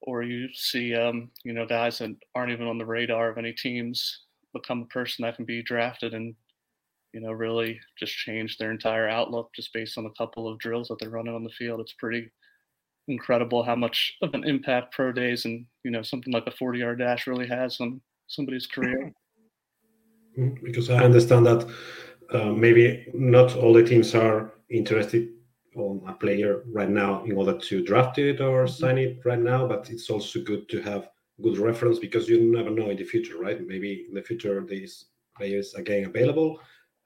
or 0.03 0.23
you 0.23 0.49
see, 0.53 0.95
um, 0.95 1.31
you 1.45 1.53
know, 1.53 1.67
guys 1.67 1.99
that 1.99 2.15
aren't 2.35 2.53
even 2.53 2.67
on 2.67 2.79
the 2.79 2.85
radar 2.85 3.31
of 3.31 3.39
any 3.39 3.53
teams 3.53 4.25
become 4.53 4.83
a 4.83 4.87
person 4.87 5.23
that 5.23 5.37
can 5.37 5.45
be 5.45 5.63
drafted 5.63 6.15
and, 6.15 6.35
you 7.19 7.27
know, 7.27 7.33
really 7.33 7.81
just 7.99 8.13
change 8.13 8.59
their 8.59 8.71
entire 8.71 9.09
outlook 9.09 9.51
just 9.53 9.73
based 9.73 9.99
on 9.99 10.07
a 10.07 10.15
couple 10.17 10.47
of 10.47 10.57
drills 10.61 10.87
that 10.87 10.99
they're 11.01 11.11
running 11.11 11.35
on 11.35 11.43
the 11.43 11.51
field. 11.51 11.81
It's 11.81 11.95
pretty 11.95 12.31
incredible 13.09 13.65
how 13.65 13.75
much 13.75 14.15
of 14.23 14.35
an 14.35 14.45
impact 14.45 14.95
pro 14.95 15.11
days 15.11 15.45
and, 15.45 15.67
you 15.83 15.91
know, 15.91 16.03
something 16.03 16.33
like 16.33 16.47
a 16.47 16.53
40 16.53 16.79
yard 16.79 17.01
dash 17.01 17.27
really 17.27 17.49
has 17.49 17.81
on 17.81 18.01
somebody's 18.29 18.67
career. 18.67 19.13
Mm-hmm. 20.39 20.65
Because 20.65 20.89
I 20.89 21.03
understand 21.03 21.47
that 21.47 21.69
uh, 22.33 22.53
maybe 22.53 23.09
not 23.13 23.57
all 23.57 23.73
the 23.73 23.83
teams 23.83 24.15
are 24.15 24.53
interested 24.71 25.31
on 25.75 26.01
a 26.07 26.13
player 26.13 26.63
right 26.73 26.89
now 26.89 27.25
in 27.25 27.33
order 27.33 27.59
to 27.59 27.83
draft 27.83 28.19
it 28.19 28.41
or 28.41 28.67
mm-hmm. 28.67 28.73
sign 28.73 28.99
it 28.99 29.19
right 29.25 29.41
now, 29.41 29.67
but 29.67 29.91
it's 29.91 30.09
also 30.11 30.41
good 30.45 30.69
to 30.69 30.81
have 30.83 31.09
good 31.43 31.59
reference 31.59 31.99
because 31.99 32.29
you 32.29 32.41
never 32.41 32.71
know 32.71 32.91
in 32.91 32.97
the 32.97 33.03
future, 33.03 33.37
right? 33.37 33.67
Maybe 33.67 34.07
in 34.09 34.15
the 34.15 34.23
future 34.23 34.65
these 34.65 35.07
players 35.37 35.75
again 35.75 36.05
available 36.05 36.61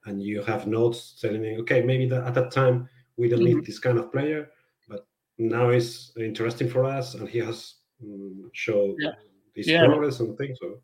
and 0.05 0.21
you 0.21 0.43
have 0.43 0.67
notes 0.67 1.17
telling 1.19 1.41
me, 1.41 1.57
okay, 1.59 1.81
maybe 1.81 2.07
that 2.07 2.23
at 2.25 2.33
that 2.35 2.51
time 2.51 2.89
we 3.17 3.29
don't 3.29 3.39
mm-hmm. 3.39 3.57
need 3.57 3.65
this 3.65 3.79
kind 3.79 3.97
of 3.97 4.11
player, 4.11 4.49
but 4.87 5.07
now 5.37 5.69
it's 5.69 6.11
interesting 6.17 6.69
for 6.69 6.85
us 6.85 7.15
and 7.15 7.27
he 7.29 7.39
has 7.39 7.75
um, 8.03 8.49
shown 8.53 8.95
yeah. 8.99 9.11
this 9.55 9.67
yeah. 9.67 9.85
progress 9.85 10.19
and 10.19 10.37
things. 10.37 10.57
So 10.61 10.79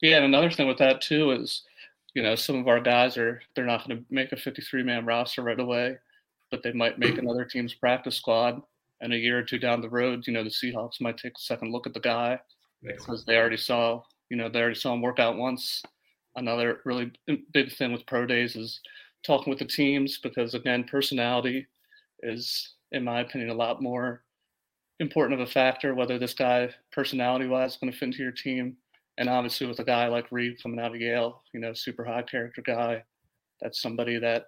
yeah, 0.00 0.16
and 0.16 0.24
another 0.24 0.50
thing 0.50 0.68
with 0.68 0.78
that 0.78 1.00
too 1.00 1.32
is 1.32 1.64
you 2.14 2.24
know, 2.24 2.34
some 2.34 2.56
of 2.56 2.66
our 2.68 2.80
guys 2.80 3.16
are 3.16 3.40
they're 3.54 3.64
not 3.64 3.86
going 3.86 3.98
to 3.98 4.04
make 4.10 4.32
a 4.32 4.36
53 4.36 4.82
man 4.82 5.06
roster 5.06 5.42
right 5.42 5.60
away, 5.60 5.98
but 6.50 6.64
they 6.64 6.72
might 6.72 6.98
make 6.98 7.16
another 7.16 7.44
team's 7.44 7.74
practice 7.74 8.16
squad. 8.16 8.60
And 9.00 9.12
a 9.12 9.16
year 9.16 9.38
or 9.38 9.44
two 9.44 9.60
down 9.60 9.80
the 9.80 9.88
road, 9.88 10.26
you 10.26 10.32
know, 10.32 10.42
the 10.42 10.50
Seahawks 10.50 11.00
might 11.00 11.18
take 11.18 11.34
a 11.38 11.40
second 11.40 11.70
look 11.70 11.86
at 11.86 11.94
the 11.94 12.00
guy 12.00 12.40
because 12.82 13.24
they 13.24 13.36
already 13.36 13.56
saw, 13.56 14.02
you 14.28 14.36
know, 14.36 14.48
they 14.48 14.58
already 14.58 14.74
saw 14.74 14.92
him 14.92 15.00
work 15.00 15.20
out 15.20 15.36
once. 15.36 15.80
Another 16.36 16.80
really 16.84 17.12
big 17.52 17.72
thing 17.72 17.92
with 17.92 18.06
pro 18.06 18.26
days 18.26 18.54
is 18.54 18.80
talking 19.24 19.50
with 19.50 19.58
the 19.58 19.64
teams 19.64 20.18
because 20.18 20.54
again, 20.54 20.84
personality 20.84 21.66
is, 22.22 22.74
in 22.92 23.04
my 23.04 23.20
opinion, 23.20 23.50
a 23.50 23.54
lot 23.54 23.82
more 23.82 24.22
important 25.00 25.40
of 25.40 25.46
a 25.46 25.50
factor 25.50 25.94
whether 25.94 26.18
this 26.18 26.34
guy 26.34 26.68
personality 26.92 27.46
wise 27.46 27.72
is 27.72 27.76
going 27.76 27.92
to 27.92 27.96
fit 27.96 28.06
into 28.06 28.22
your 28.22 28.32
team 28.32 28.76
and 29.16 29.28
obviously 29.28 29.66
with 29.66 29.78
a 29.78 29.84
guy 29.84 30.08
like 30.08 30.30
reed 30.32 30.60
coming 30.62 30.80
out 30.80 30.94
of 30.94 31.00
yale 31.00 31.42
you 31.52 31.60
know 31.60 31.72
super 31.72 32.04
high 32.04 32.22
character 32.22 32.62
guy 32.62 33.02
that's 33.60 33.80
somebody 33.80 34.18
that 34.18 34.46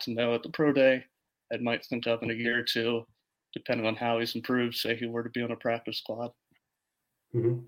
to 0.00 0.12
know 0.12 0.34
at 0.34 0.42
the 0.42 0.48
pro 0.50 0.72
day 0.72 1.04
i 1.52 1.56
might 1.56 1.84
think 1.84 2.06
of 2.06 2.22
in 2.22 2.30
a 2.30 2.34
year 2.34 2.60
or 2.60 2.62
two 2.62 3.04
depending 3.52 3.86
on 3.86 3.96
how 3.96 4.20
he's 4.20 4.36
improved 4.36 4.76
say 4.76 4.94
he 4.94 5.06
were 5.06 5.24
to 5.24 5.30
be 5.30 5.42
on 5.42 5.50
a 5.50 5.56
practice 5.56 5.98
squad 5.98 6.30
mm-hmm. 7.34 7.58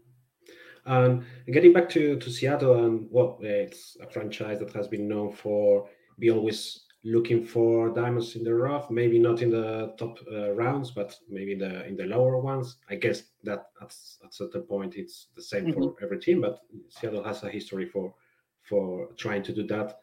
Um, 0.86 1.24
getting 1.50 1.72
back 1.72 1.88
to, 1.90 2.18
to 2.18 2.30
seattle 2.30 2.84
and 2.84 3.06
well 3.10 3.38
it's 3.40 3.96
a 4.00 4.06
franchise 4.06 4.58
that 4.58 4.72
has 4.72 4.88
been 4.88 5.08
known 5.08 5.32
for 5.32 5.88
be 6.18 6.30
always 6.30 6.84
looking 7.04 7.44
for 7.44 7.90
diamonds 7.90 8.36
in 8.36 8.44
the 8.44 8.54
rough 8.54 8.90
maybe 8.90 9.18
not 9.18 9.42
in 9.42 9.50
the 9.50 9.92
top 9.98 10.18
uh, 10.32 10.52
rounds 10.52 10.90
but 10.92 11.16
maybe 11.28 11.52
in 11.52 11.58
the 11.58 11.84
in 11.86 11.96
the 11.96 12.04
lower 12.04 12.38
ones 12.38 12.76
i 12.90 12.94
guess 12.94 13.24
that 13.42 13.66
at, 13.80 13.92
at 14.24 14.32
certain 14.32 14.62
point 14.62 14.94
it's 14.94 15.28
the 15.34 15.42
same 15.42 15.66
mm-hmm. 15.66 15.80
for 15.80 15.94
every 16.02 16.18
team 16.20 16.40
but 16.40 16.60
seattle 16.88 17.24
has 17.24 17.42
a 17.42 17.50
history 17.50 17.86
for 17.86 18.14
for 18.62 19.08
trying 19.16 19.42
to 19.42 19.52
do 19.52 19.66
that 19.66 19.98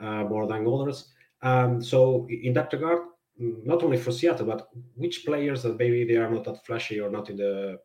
uh, 0.00 0.24
more 0.24 0.46
than 0.46 0.66
others 0.66 1.12
um, 1.42 1.82
so 1.82 2.26
in 2.28 2.52
that 2.52 2.72
regard 2.72 3.02
not 3.38 3.82
only 3.82 3.96
for 3.96 4.12
seattle 4.12 4.46
but 4.46 4.68
which 4.96 5.24
players 5.24 5.62
that 5.62 5.78
maybe 5.78 6.04
they 6.04 6.16
are 6.16 6.30
not 6.30 6.44
that 6.44 6.64
flashy 6.66 7.00
or 7.00 7.10
not 7.10 7.30
in 7.30 7.36
the 7.36 7.78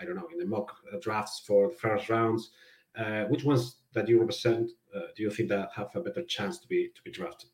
i 0.00 0.04
don't 0.04 0.16
know 0.16 0.28
in 0.32 0.38
the 0.38 0.46
mock 0.46 0.76
drafts 1.00 1.42
for 1.46 1.68
the 1.68 1.74
first 1.74 2.08
rounds 2.08 2.50
uh, 2.98 3.24
which 3.24 3.44
ones 3.44 3.76
that 3.92 4.08
you 4.08 4.18
represent 4.18 4.70
uh, 4.96 5.00
do 5.16 5.22
you 5.22 5.30
think 5.30 5.48
that 5.48 5.70
have 5.74 5.88
a 5.94 6.00
better 6.00 6.22
chance 6.22 6.58
to 6.58 6.66
be 6.66 6.90
to 6.94 7.02
be 7.02 7.10
drafted 7.10 7.50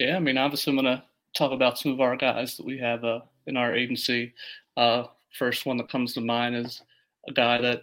yeah, 0.00 0.16
I 0.16 0.18
mean, 0.18 0.38
obviously, 0.38 0.70
I'm 0.70 0.82
going 0.82 0.96
to 0.96 1.04
talk 1.34 1.52
about 1.52 1.78
some 1.78 1.92
of 1.92 2.00
our 2.00 2.16
guys 2.16 2.56
that 2.56 2.64
we 2.64 2.78
have 2.78 3.04
uh, 3.04 3.20
in 3.46 3.58
our 3.58 3.76
agency. 3.76 4.32
Uh, 4.74 5.04
first 5.38 5.66
one 5.66 5.76
that 5.76 5.90
comes 5.90 6.14
to 6.14 6.22
mind 6.22 6.56
is 6.56 6.80
a 7.28 7.32
guy 7.32 7.60
that, 7.60 7.82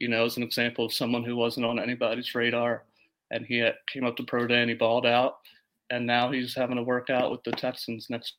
you 0.00 0.08
know, 0.08 0.24
is 0.24 0.36
an 0.36 0.42
example 0.42 0.84
of 0.84 0.92
someone 0.92 1.22
who 1.22 1.36
wasn't 1.36 1.64
on 1.64 1.78
anybody's 1.78 2.34
radar. 2.34 2.82
And 3.30 3.46
he 3.46 3.58
had, 3.58 3.74
came 3.86 4.04
up 4.04 4.16
to 4.16 4.24
pro 4.24 4.48
day 4.48 4.60
and 4.60 4.70
he 4.70 4.74
balled 4.74 5.06
out. 5.06 5.36
And 5.90 6.04
now 6.04 6.32
he's 6.32 6.52
having 6.52 6.78
a 6.78 6.82
workout 6.82 7.30
with 7.30 7.44
the 7.44 7.52
Texans 7.52 8.10
next. 8.10 8.34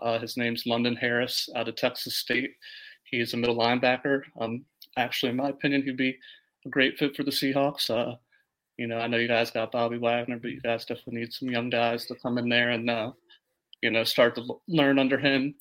Uh, 0.00 0.20
his 0.20 0.36
name's 0.36 0.64
London 0.64 0.94
Harris 0.94 1.48
out 1.56 1.68
of 1.68 1.74
Texas 1.74 2.16
State. 2.16 2.52
He 3.10 3.20
is 3.20 3.34
a 3.34 3.36
middle 3.36 3.56
linebacker. 3.56 4.22
Um, 4.40 4.64
actually, 4.96 5.30
in 5.30 5.36
my 5.36 5.50
opinion, 5.50 5.82
he'd 5.82 5.96
be 5.96 6.16
a 6.64 6.68
great 6.68 6.98
fit 6.98 7.16
for 7.16 7.22
the 7.22 7.30
Seahawks. 7.30 7.90
Uh, 7.90 8.16
you 8.76 8.86
know, 8.86 8.98
I 8.98 9.06
know 9.06 9.16
you 9.16 9.28
guys 9.28 9.50
got 9.50 9.72
Bobby 9.72 9.98
Wagner, 9.98 10.38
but 10.38 10.50
you 10.50 10.60
guys 10.60 10.84
definitely 10.84 11.20
need 11.20 11.32
some 11.32 11.48
young 11.48 11.70
guys 11.70 12.06
to 12.06 12.14
come 12.16 12.38
in 12.38 12.48
there 12.48 12.70
and, 12.70 12.90
uh, 12.90 13.12
you 13.80 13.90
know, 13.90 14.04
start 14.04 14.34
to 14.34 14.44
learn 14.68 14.98
under 14.98 15.18
him. 15.18 15.54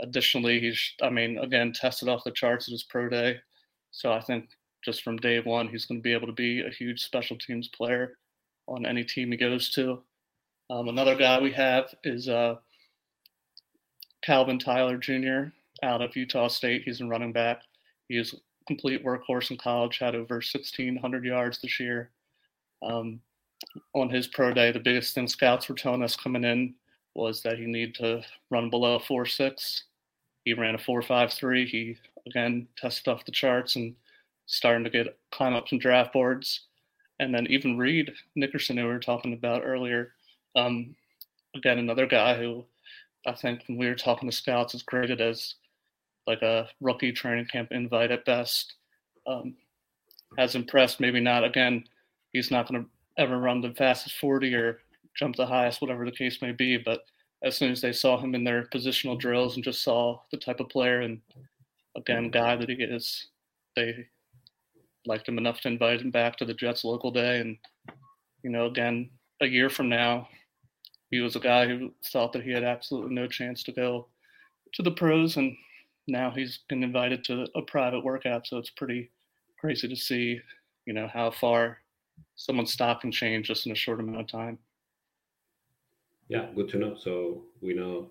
Additionally, 0.00 0.60
he's, 0.60 0.80
I 1.02 1.10
mean, 1.10 1.38
again, 1.38 1.72
tested 1.72 2.08
off 2.08 2.24
the 2.24 2.30
charts 2.30 2.68
at 2.68 2.72
his 2.72 2.84
pro 2.84 3.08
day. 3.08 3.40
So 3.90 4.12
I 4.12 4.20
think 4.20 4.48
just 4.84 5.02
from 5.02 5.18
day 5.18 5.40
one, 5.40 5.68
he's 5.68 5.84
going 5.84 6.00
to 6.00 6.02
be 6.02 6.14
able 6.14 6.26
to 6.26 6.32
be 6.32 6.62
a 6.62 6.70
huge 6.70 7.02
special 7.02 7.36
teams 7.36 7.68
player 7.68 8.18
on 8.66 8.86
any 8.86 9.04
team 9.04 9.30
he 9.30 9.36
goes 9.36 9.70
to. 9.70 10.02
Um, 10.70 10.88
another 10.88 11.14
guy 11.14 11.40
we 11.40 11.52
have 11.52 11.94
is 12.04 12.28
uh, 12.28 12.56
Calvin 14.22 14.58
Tyler 14.58 14.96
Jr. 14.96 15.52
out 15.82 16.02
of 16.02 16.16
Utah 16.16 16.48
State. 16.48 16.82
He's 16.84 17.00
a 17.00 17.06
running 17.06 17.32
back. 17.32 17.62
He 18.08 18.16
is 18.16 18.32
a 18.32 18.36
complete 18.66 19.04
workhorse 19.04 19.50
in 19.50 19.58
college, 19.58 19.98
had 19.98 20.14
over 20.14 20.36
1,600 20.36 21.24
yards 21.24 21.60
this 21.60 21.80
year. 21.80 22.10
Um, 22.82 23.20
on 23.94 24.10
his 24.10 24.26
pro 24.26 24.52
day, 24.52 24.72
the 24.72 24.80
biggest 24.80 25.14
thing 25.14 25.28
scouts 25.28 25.68
were 25.68 25.74
telling 25.74 26.02
us 26.02 26.16
coming 26.16 26.44
in 26.44 26.74
was 27.14 27.42
that 27.42 27.58
he 27.58 27.66
needed 27.66 27.94
to 27.96 28.22
run 28.50 28.70
below 28.70 28.98
four 28.98 29.26
six. 29.26 29.84
He 30.44 30.54
ran 30.54 30.74
a 30.74 30.78
four 30.78 31.02
five 31.02 31.32
three. 31.32 31.66
He 31.66 31.96
again 32.26 32.66
tested 32.76 33.08
off 33.08 33.24
the 33.24 33.32
charts 33.32 33.76
and 33.76 33.94
starting 34.46 34.84
to 34.84 34.90
get 34.90 35.18
climb 35.30 35.54
up 35.54 35.68
some 35.68 35.78
draft 35.78 36.12
boards. 36.12 36.62
And 37.20 37.34
then 37.34 37.46
even 37.48 37.78
Reed 37.78 38.10
Nickerson, 38.34 38.76
who 38.76 38.84
we 38.84 38.92
were 38.92 38.98
talking 38.98 39.32
about 39.32 39.62
earlier, 39.64 40.12
um, 40.56 40.94
again 41.54 41.78
another 41.78 42.06
guy 42.06 42.36
who 42.36 42.64
I 43.26 43.32
think 43.32 43.62
when 43.66 43.78
we 43.78 43.86
were 43.86 43.94
talking 43.94 44.28
to 44.28 44.34
scouts 44.34 44.74
is 44.74 44.82
graded 44.82 45.20
as 45.20 45.54
like 46.26 46.42
a 46.42 46.68
rookie 46.80 47.12
training 47.12 47.46
camp 47.46 47.68
invite 47.72 48.10
at 48.10 48.24
best. 48.24 48.74
Um, 49.26 49.56
has 50.38 50.54
impressed, 50.54 50.98
maybe 50.98 51.20
not 51.20 51.44
again 51.44 51.84
he's 52.32 52.50
not 52.50 52.68
going 52.68 52.82
to 52.82 52.88
ever 53.22 53.38
run 53.38 53.60
the 53.60 53.72
fastest 53.74 54.16
40 54.16 54.54
or 54.54 54.80
jump 55.14 55.36
the 55.36 55.46
highest, 55.46 55.80
whatever 55.80 56.04
the 56.04 56.10
case 56.10 56.40
may 56.40 56.52
be. 56.52 56.78
But 56.78 57.00
as 57.44 57.56
soon 57.56 57.70
as 57.70 57.80
they 57.80 57.92
saw 57.92 58.18
him 58.18 58.34
in 58.34 58.44
their 58.44 58.68
positional 58.74 59.18
drills 59.18 59.54
and 59.54 59.64
just 59.64 59.82
saw 59.82 60.20
the 60.30 60.38
type 60.38 60.60
of 60.60 60.68
player 60.68 61.00
and 61.00 61.20
again 61.96 62.30
guy 62.30 62.56
that 62.56 62.68
he 62.68 62.74
is, 62.74 63.28
they 63.76 64.06
liked 65.06 65.28
him 65.28 65.38
enough 65.38 65.60
to 65.60 65.68
invite 65.68 66.00
him 66.00 66.10
back 66.10 66.36
to 66.36 66.44
the 66.44 66.54
Jets 66.54 66.84
local 66.84 67.10
day. 67.10 67.40
And 67.40 67.56
you 68.42 68.50
know, 68.50 68.66
again, 68.66 69.10
a 69.40 69.46
year 69.46 69.68
from 69.68 69.88
now, 69.88 70.28
he 71.10 71.20
was 71.20 71.36
a 71.36 71.40
guy 71.40 71.66
who 71.66 71.92
thought 72.06 72.32
that 72.32 72.42
he 72.42 72.52
had 72.52 72.64
absolutely 72.64 73.14
no 73.14 73.26
chance 73.26 73.62
to 73.64 73.72
go 73.72 74.08
to 74.72 74.82
the 74.82 74.90
pros, 74.90 75.36
and 75.36 75.54
now 76.06 76.30
he's 76.30 76.60
been 76.68 76.82
invited 76.82 77.24
to 77.24 77.46
a 77.54 77.62
private 77.62 78.04
workout. 78.04 78.46
So 78.46 78.58
it's 78.58 78.70
pretty 78.70 79.10
crazy 79.58 79.88
to 79.88 79.96
see, 79.96 80.40
you 80.86 80.92
know, 80.92 81.08
how 81.12 81.30
far 81.30 81.78
someone's 82.36 82.72
stock 82.72 83.02
can 83.02 83.12
change 83.12 83.46
just 83.46 83.66
in 83.66 83.72
a 83.72 83.76
short 83.76 84.00
amount 84.00 84.20
of 84.20 84.26
time. 84.26 84.58
Yeah, 86.28 86.46
good 86.54 86.68
to 86.70 86.78
know. 86.78 86.94
So 86.94 87.44
we 87.60 87.74
know 87.74 88.10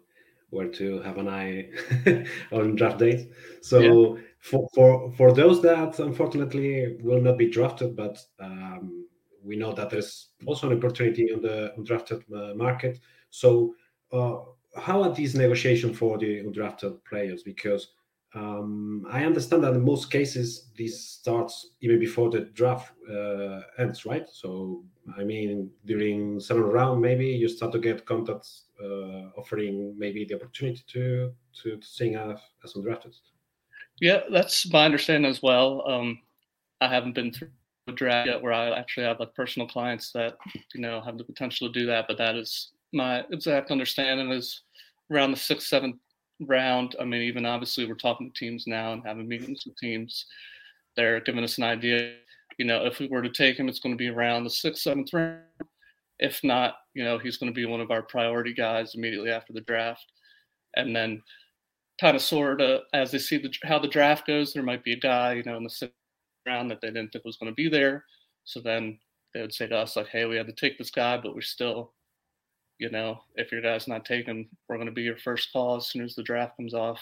where 0.52 0.68
to 0.68 1.02
have 1.02 1.18
an 1.18 1.28
eye 1.28 1.70
on 2.52 2.76
draft 2.76 3.00
days. 3.00 3.28
So 3.62 3.80
yeah. 3.80 4.22
for, 4.40 4.68
for 4.76 5.14
for 5.14 5.34
those 5.34 5.62
that 5.62 6.00
unfortunately 6.00 6.98
will 7.02 7.22
not 7.22 7.38
be 7.38 7.50
drafted, 7.50 7.96
but 7.96 8.20
um, 8.40 9.08
we 9.44 9.56
know 9.56 9.74
that 9.74 9.90
there's 9.90 10.30
also 10.46 10.70
an 10.70 10.78
opportunity 10.78 11.34
on 11.34 11.42
the 11.42 11.74
undrafted 11.78 12.22
uh, 12.32 12.54
market. 12.56 13.00
So 13.32 13.74
uh, 14.12 14.40
how 14.76 15.04
are 15.04 15.14
these 15.14 15.36
negotiations 15.36 15.98
for 15.98 16.18
the 16.18 16.44
undrafted 16.44 17.04
players? 17.06 17.44
Because 17.44 17.90
um, 18.34 19.06
I 19.12 19.26
understand 19.26 19.64
that 19.64 19.74
in 19.74 19.84
most 19.84 20.10
cases 20.10 20.72
this 20.78 21.04
starts 21.06 21.72
even 21.82 22.00
before 22.00 22.30
the 22.30 22.42
draft 22.42 22.94
uh, 23.10 23.62
ends, 23.78 24.06
right? 24.06 24.26
So 24.32 24.84
I 25.18 25.24
mean, 25.24 25.70
during 25.86 26.40
seventh 26.40 26.72
round, 26.72 27.02
maybe 27.02 27.28
you 27.28 27.50
start 27.50 27.74
to 27.74 27.80
get 27.80 28.06
contacts 28.06 28.66
uh, 28.82 29.30
offering 29.38 29.96
maybe 29.98 30.24
the 30.26 30.36
opportunity 30.36 30.82
to 30.88 31.34
to, 31.62 31.78
to 31.78 31.86
sing 31.86 32.16
as, 32.16 32.40
as 32.64 32.74
undrafted. 32.74 33.18
Yeah, 34.00 34.22
that's 34.32 34.72
my 34.72 34.86
understanding 34.86 35.30
as 35.30 35.42
well. 35.44 35.84
Um, 35.88 36.20
I 36.80 36.88
haven't 36.88 37.14
been 37.14 37.34
through 37.34 37.50
a 37.88 37.92
draft 37.92 38.28
yet 38.28 38.42
where 38.42 38.54
I 38.54 38.72
actually 38.72 39.06
have 39.06 39.20
like 39.20 39.36
personal 39.36 39.68
clients 39.68 40.12
that 40.14 40.38
you 40.74 40.82
know 40.82 41.02
have 41.02 41.18
the 41.18 41.26
potential 41.26 41.68
to 41.68 41.80
do 41.80 41.86
that, 41.88 42.06
but 42.08 42.18
that 42.18 42.36
is 42.36 42.72
my 42.94 43.24
exact 43.32 43.72
understanding 43.72 44.32
is 44.32 44.62
around 45.12 45.32
the 45.32 45.38
sixth, 45.38 45.68
seventh 45.68 45.98
round. 46.48 46.96
I 47.00 47.06
mean, 47.06 47.22
even 47.22 47.46
obviously 47.46 47.86
we're 47.86 47.96
talking 47.96 48.32
to 48.32 48.40
teams 48.40 48.66
now 48.68 48.94
and 48.94 49.04
having 49.06 49.28
meetings 49.28 49.64
with 49.66 49.78
teams. 49.78 50.26
They're 50.96 51.22
giving 51.22 51.44
us 51.44 51.58
an 51.58 51.64
idea. 51.64 52.16
You 52.58 52.66
know, 52.66 52.86
if 52.86 53.00
we 53.00 53.08
were 53.08 53.22
to 53.22 53.30
take 53.30 53.58
him, 53.58 53.70
it's 53.70 53.80
going 53.80 53.94
to 53.94 53.98
be 53.98 54.10
around 54.10 54.44
the 54.44 54.50
sixth, 54.50 54.84
seventh 54.84 55.14
round. 55.14 55.42
If 56.20 56.44
not, 56.44 56.76
you 56.94 57.04
know, 57.04 57.18
he's 57.18 57.38
going 57.38 57.52
to 57.52 57.56
be 57.56 57.66
one 57.66 57.82
of 57.82 57.92
our 57.92 58.04
priority 58.04 58.54
guys 58.54 58.94
immediately 58.96 59.32
after 59.32 59.54
the 59.54 59.62
draft. 59.62 60.06
And 60.76 60.96
then, 60.96 61.22
kind 62.00 62.16
of 62.16 62.22
sort 62.22 62.62
of 62.62 62.82
as 62.94 63.12
they 63.12 63.20
see 63.20 63.38
the, 63.38 63.54
how 63.64 63.78
the 63.78 63.88
draft 63.88 64.26
goes, 64.26 64.54
there 64.54 64.64
might 64.64 64.84
be 64.84 64.94
a 64.94 65.00
guy, 65.00 65.34
you 65.34 65.44
know, 65.44 65.58
in 65.58 65.64
the 65.64 65.70
sixth 65.70 65.96
round 66.48 66.70
that 66.72 66.82
they 66.82 66.88
didn't 66.88 67.12
think 67.12 67.26
was 67.26 67.38
going 67.38 67.52
to 67.52 67.56
be 67.56 67.70
there. 67.70 68.06
So 68.44 68.60
then 68.60 68.98
they 69.34 69.42
would 69.42 69.54
say 69.54 69.68
to 69.68 69.78
us 69.78 69.96
like, 69.96 70.08
"Hey, 70.08 70.26
we 70.26 70.36
had 70.36 70.48
to 70.48 70.54
take 70.54 70.78
this 70.78 70.92
guy, 70.92 71.18
but 71.18 71.36
we're 71.36 71.42
still 71.42 71.94
you 72.82 72.90
know, 72.90 73.22
if 73.36 73.52
your 73.52 73.62
guy's 73.62 73.88
not 73.88 74.06
taken, 74.06 74.50
we're 74.68 74.78
going 74.78 74.88
to 74.88 74.92
be 74.92 75.04
your 75.04 75.18
first 75.18 75.54
call 75.54 75.76
as 75.76 75.86
soon 75.86 76.04
as 76.04 76.16
the 76.16 76.24
draft 76.24 76.58
comes 76.58 76.74
off 76.74 77.00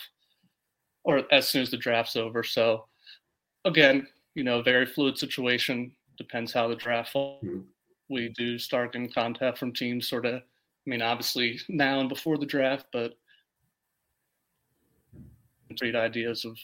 or 1.05 1.23
as 1.31 1.47
soon 1.47 1.61
as 1.61 1.71
the 1.71 1.77
draft's 1.77 2.17
over. 2.17 2.43
So, 2.43 2.83
again, 3.63 4.05
you 4.35 4.43
know, 4.43 4.61
very 4.61 4.85
fluid 4.85 5.17
situation. 5.17 5.93
Depends 6.17 6.51
how 6.51 6.67
the 6.67 6.75
draft 6.75 7.13
falls. 7.13 7.41
Mm-hmm. 7.45 7.61
We 8.09 8.27
do 8.37 8.59
start 8.59 8.91
getting 8.91 9.09
contact 9.09 9.57
from 9.57 9.71
teams, 9.71 10.05
sort 10.05 10.25
of. 10.25 10.35
I 10.35 10.41
mean, 10.85 11.01
obviously 11.01 11.61
now 11.69 12.01
and 12.01 12.09
before 12.09 12.37
the 12.37 12.45
draft, 12.45 12.87
but 12.91 13.13
great 15.79 15.95
ideas 15.95 16.43
of 16.43 16.57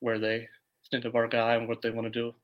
where 0.00 0.18
they 0.18 0.48
think 0.90 1.04
of 1.04 1.14
our 1.14 1.28
guy 1.28 1.54
and 1.54 1.68
what 1.68 1.82
they 1.82 1.90
want 1.90 2.12
to 2.12 2.20
do. 2.20 2.34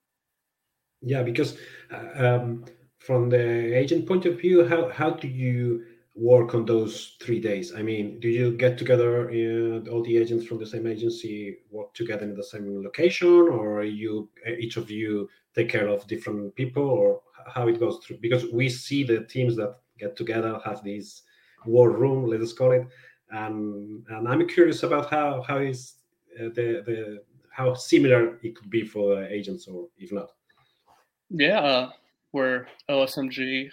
Yeah, 1.03 1.25
because 1.25 1.57
uh, 1.93 2.25
um, 2.25 2.65
from 3.11 3.29
the 3.29 3.77
agent 3.77 4.07
point 4.07 4.25
of 4.25 4.41
view, 4.41 4.65
how 4.69 4.89
how 4.89 5.11
do 5.11 5.27
you 5.27 5.85
work 6.15 6.55
on 6.55 6.65
those 6.65 7.17
three 7.21 7.41
days? 7.41 7.75
I 7.75 7.83
mean, 7.83 8.21
do 8.21 8.29
you 8.29 8.57
get 8.65 8.79
together, 8.79 9.13
uh, 9.31 9.91
all 9.91 10.05
the 10.05 10.17
agents 10.17 10.47
from 10.47 10.59
the 10.59 10.71
same 10.75 10.87
agency 10.87 11.59
work 11.73 11.93
together 11.93 12.23
in 12.23 12.37
the 12.37 12.45
same 12.53 12.67
location, 12.85 13.35
or 13.59 13.83
you 13.83 14.31
each 14.65 14.77
of 14.77 14.93
you 14.93 15.29
take 15.57 15.69
care 15.69 15.89
of 15.89 16.07
different 16.07 16.55
people, 16.55 16.85
or 16.85 17.21
how 17.55 17.67
it 17.67 17.81
goes 17.81 17.99
through? 17.99 18.19
Because 18.27 18.45
we 18.53 18.69
see 18.69 19.03
the 19.03 19.25
teams 19.25 19.57
that 19.57 19.73
get 19.99 20.15
together 20.15 20.61
have 20.65 20.85
this 20.85 21.23
war 21.67 21.91
room, 21.91 22.31
let 22.31 22.41
us 22.41 22.53
call 22.53 22.71
it, 22.79 22.87
and 23.31 24.07
and 24.09 24.29
I'm 24.29 24.47
curious 24.47 24.85
about 24.85 25.11
how 25.11 25.43
how 25.49 25.59
is 25.59 25.81
uh, 26.39 26.51
the 26.57 26.69
the 26.89 26.99
how 27.59 27.75
similar 27.75 28.39
it 28.47 28.55
could 28.55 28.71
be 28.71 28.85
for 28.85 29.25
agents, 29.25 29.67
or 29.67 29.89
if 29.99 30.13
not. 30.13 30.31
Yeah, 31.31 31.91
we're 32.33 32.67
OSMG. 32.89 33.71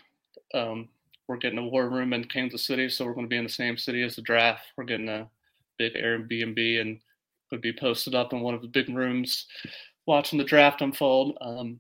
Um, 0.54 0.90
we're 1.28 1.38
getting 1.38 1.60
a 1.60 1.68
war 1.68 1.90
room 1.90 2.14
in 2.14 2.24
Kansas 2.24 2.66
City, 2.66 2.90
so 2.90 3.06
we're 3.06 3.14
going 3.14 3.26
to 3.26 3.30
be 3.30 3.38
in 3.38 3.44
the 3.44 3.50
same 3.50 3.78
city 3.78 4.02
as 4.04 4.16
the 4.16 4.22
draft. 4.22 4.66
We're 4.78 4.86
getting 4.86 5.10
a 5.10 5.28
big 5.78 5.94
Airbnb 5.94 6.82
and 6.82 7.00
would 7.52 7.62
be 7.62 7.74
posted 7.74 8.16
up 8.16 8.34
in 8.34 8.42
one 8.42 8.54
of 8.54 8.62
the 8.62 8.68
big 8.68 8.90
rooms, 8.90 9.46
watching 10.06 10.38
the 10.38 10.46
draft 10.46 10.82
unfold. 10.82 11.38
Um, 11.42 11.80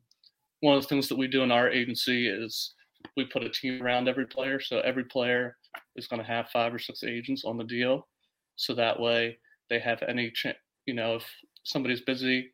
one 0.61 0.75
of 0.75 0.81
the 0.81 0.87
things 0.87 1.07
that 1.07 1.17
we 1.17 1.27
do 1.27 1.43
in 1.43 1.51
our 1.51 1.69
agency 1.69 2.27
is 2.27 2.73
we 3.15 3.25
put 3.25 3.43
a 3.43 3.49
team 3.49 3.81
around 3.81 4.07
every 4.07 4.25
player, 4.25 4.59
so 4.59 4.79
every 4.79 5.05
player 5.05 5.57
is 5.95 6.07
going 6.07 6.21
to 6.21 6.27
have 6.27 6.49
five 6.49 6.73
or 6.73 6.79
six 6.79 7.03
agents 7.03 7.43
on 7.45 7.57
the 7.57 7.63
deal, 7.63 8.07
so 8.55 8.73
that 8.73 8.99
way 8.99 9.37
they 9.69 9.79
have 9.79 10.01
any, 10.07 10.31
ch- 10.31 10.47
you 10.85 10.93
know, 10.93 11.15
if 11.15 11.25
somebody's 11.63 12.01
busy, 12.01 12.51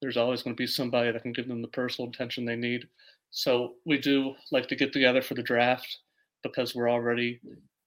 there's 0.00 0.16
always 0.16 0.42
going 0.42 0.54
to 0.54 0.60
be 0.60 0.66
somebody 0.66 1.10
that 1.10 1.22
can 1.22 1.32
give 1.32 1.48
them 1.48 1.62
the 1.62 1.68
personal 1.68 2.10
attention 2.10 2.44
they 2.44 2.56
need. 2.56 2.86
So 3.30 3.74
we 3.84 3.98
do 3.98 4.34
like 4.50 4.68
to 4.68 4.76
get 4.76 4.92
together 4.92 5.22
for 5.22 5.34
the 5.34 5.42
draft 5.42 5.98
because 6.42 6.74
we're 6.74 6.90
already, 6.90 7.40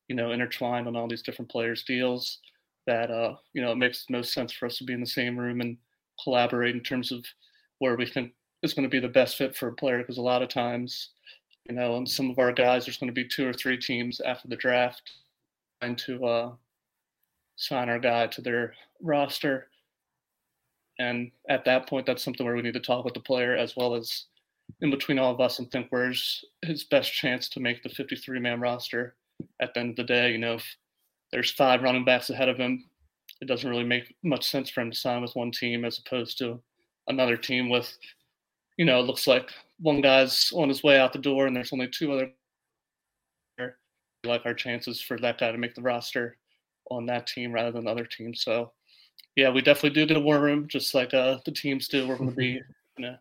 you 0.07 0.15
know, 0.15 0.31
intertwined 0.31 0.87
on 0.87 0.95
all 0.95 1.07
these 1.07 1.23
different 1.23 1.51
players' 1.51 1.83
deals. 1.83 2.39
That 2.87 3.11
uh, 3.11 3.35
you 3.53 3.61
know, 3.61 3.71
it 3.71 3.77
makes 3.77 4.05
no 4.09 4.21
sense 4.21 4.51
for 4.51 4.65
us 4.65 4.77
to 4.77 4.83
be 4.83 4.93
in 4.93 5.01
the 5.01 5.05
same 5.05 5.37
room 5.37 5.61
and 5.61 5.77
collaborate 6.23 6.75
in 6.75 6.81
terms 6.81 7.11
of 7.11 7.25
where 7.79 7.95
we 7.95 8.05
think 8.05 8.33
is 8.63 8.73
going 8.73 8.83
to 8.83 8.89
be 8.89 8.99
the 8.99 9.07
best 9.07 9.37
fit 9.37 9.55
for 9.55 9.67
a 9.67 9.73
player. 9.73 9.99
Because 9.99 10.17
a 10.17 10.21
lot 10.21 10.41
of 10.41 10.49
times, 10.49 11.09
you 11.69 11.75
know, 11.75 11.95
and 11.97 12.09
some 12.09 12.29
of 12.29 12.39
our 12.39 12.51
guys, 12.51 12.85
there's 12.85 12.97
going 12.97 13.09
to 13.09 13.13
be 13.13 13.27
two 13.27 13.47
or 13.47 13.53
three 13.53 13.77
teams 13.77 14.19
after 14.21 14.47
the 14.47 14.55
draft 14.55 15.11
trying 15.81 15.95
to 15.95 16.25
uh, 16.25 16.51
sign 17.55 17.89
our 17.89 17.99
guy 17.99 18.27
to 18.27 18.41
their 18.41 18.73
roster. 19.01 19.67
And 20.99 21.31
at 21.49 21.65
that 21.65 21.87
point, 21.87 22.05
that's 22.05 22.23
something 22.23 22.45
where 22.45 22.55
we 22.55 22.61
need 22.61 22.73
to 22.75 22.79
talk 22.79 23.05
with 23.05 23.15
the 23.15 23.19
player 23.19 23.55
as 23.55 23.75
well 23.75 23.95
as 23.95 24.25
in 24.79 24.89
between 24.89 25.19
all 25.19 25.33
of 25.33 25.41
us 25.41 25.59
and 25.59 25.69
think 25.69 25.87
where's 25.89 26.43
his 26.63 26.83
best 26.83 27.11
chance 27.13 27.49
to 27.49 27.59
make 27.59 27.83
the 27.83 27.89
53 27.89 28.39
man 28.39 28.59
roster 28.59 29.15
at 29.59 29.73
the 29.73 29.79
end 29.79 29.91
of 29.91 29.95
the 29.95 30.03
day. 30.03 30.31
You 30.31 30.37
know, 30.37 30.55
if 30.55 30.65
there's 31.31 31.51
five 31.51 31.81
running 31.81 32.05
backs 32.05 32.29
ahead 32.29 32.49
of 32.49 32.57
him, 32.57 32.85
it 33.41 33.45
doesn't 33.45 33.69
really 33.69 33.83
make 33.83 34.15
much 34.23 34.49
sense 34.49 34.69
for 34.69 34.81
him 34.81 34.91
to 34.91 34.97
sign 34.97 35.21
with 35.21 35.35
one 35.35 35.51
team 35.51 35.85
as 35.85 35.99
opposed 35.99 36.37
to 36.39 36.59
another 37.07 37.37
team 37.37 37.69
with, 37.69 37.97
you 38.77 38.85
know, 38.85 38.99
it 38.99 39.05
looks 39.05 39.27
like 39.27 39.49
one 39.79 40.01
guy's 40.01 40.51
on 40.53 40.69
his 40.69 40.83
way 40.83 40.99
out 40.99 41.13
the 41.13 41.19
door 41.19 41.47
and 41.47 41.55
there's 41.55 41.73
only 41.73 41.87
two 41.87 42.11
other. 42.13 42.31
Like 44.23 44.45
our 44.45 44.53
chances 44.53 45.01
for 45.01 45.17
that 45.17 45.39
guy 45.39 45.51
to 45.51 45.57
make 45.57 45.73
the 45.73 45.81
roster 45.81 46.37
on 46.91 47.07
that 47.07 47.25
team 47.25 47.51
rather 47.51 47.71
than 47.71 47.85
the 47.85 47.91
other 47.91 48.05
team. 48.05 48.35
So, 48.35 48.71
yeah, 49.35 49.49
we 49.49 49.63
definitely 49.63 49.99
do 49.99 50.05
get 50.05 50.17
a 50.17 50.19
war 50.19 50.39
room, 50.39 50.67
just 50.67 50.93
like 50.93 51.11
uh, 51.15 51.39
the 51.43 51.51
teams 51.51 51.87
do. 51.87 52.07
We're 52.07 52.17
to 52.17 52.25
be, 52.25 52.61
you 52.97 53.05
know, 53.05 53.15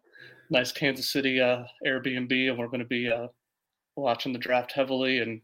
nice 0.50 0.72
Kansas 0.72 1.12
City 1.12 1.40
uh, 1.40 1.64
Airbnb, 1.86 2.50
and 2.50 2.58
we're 2.58 2.66
going 2.66 2.80
to 2.80 2.86
be 2.86 3.10
uh, 3.10 3.28
watching 3.96 4.32
the 4.32 4.38
draft 4.38 4.72
heavily 4.72 5.20
and 5.20 5.40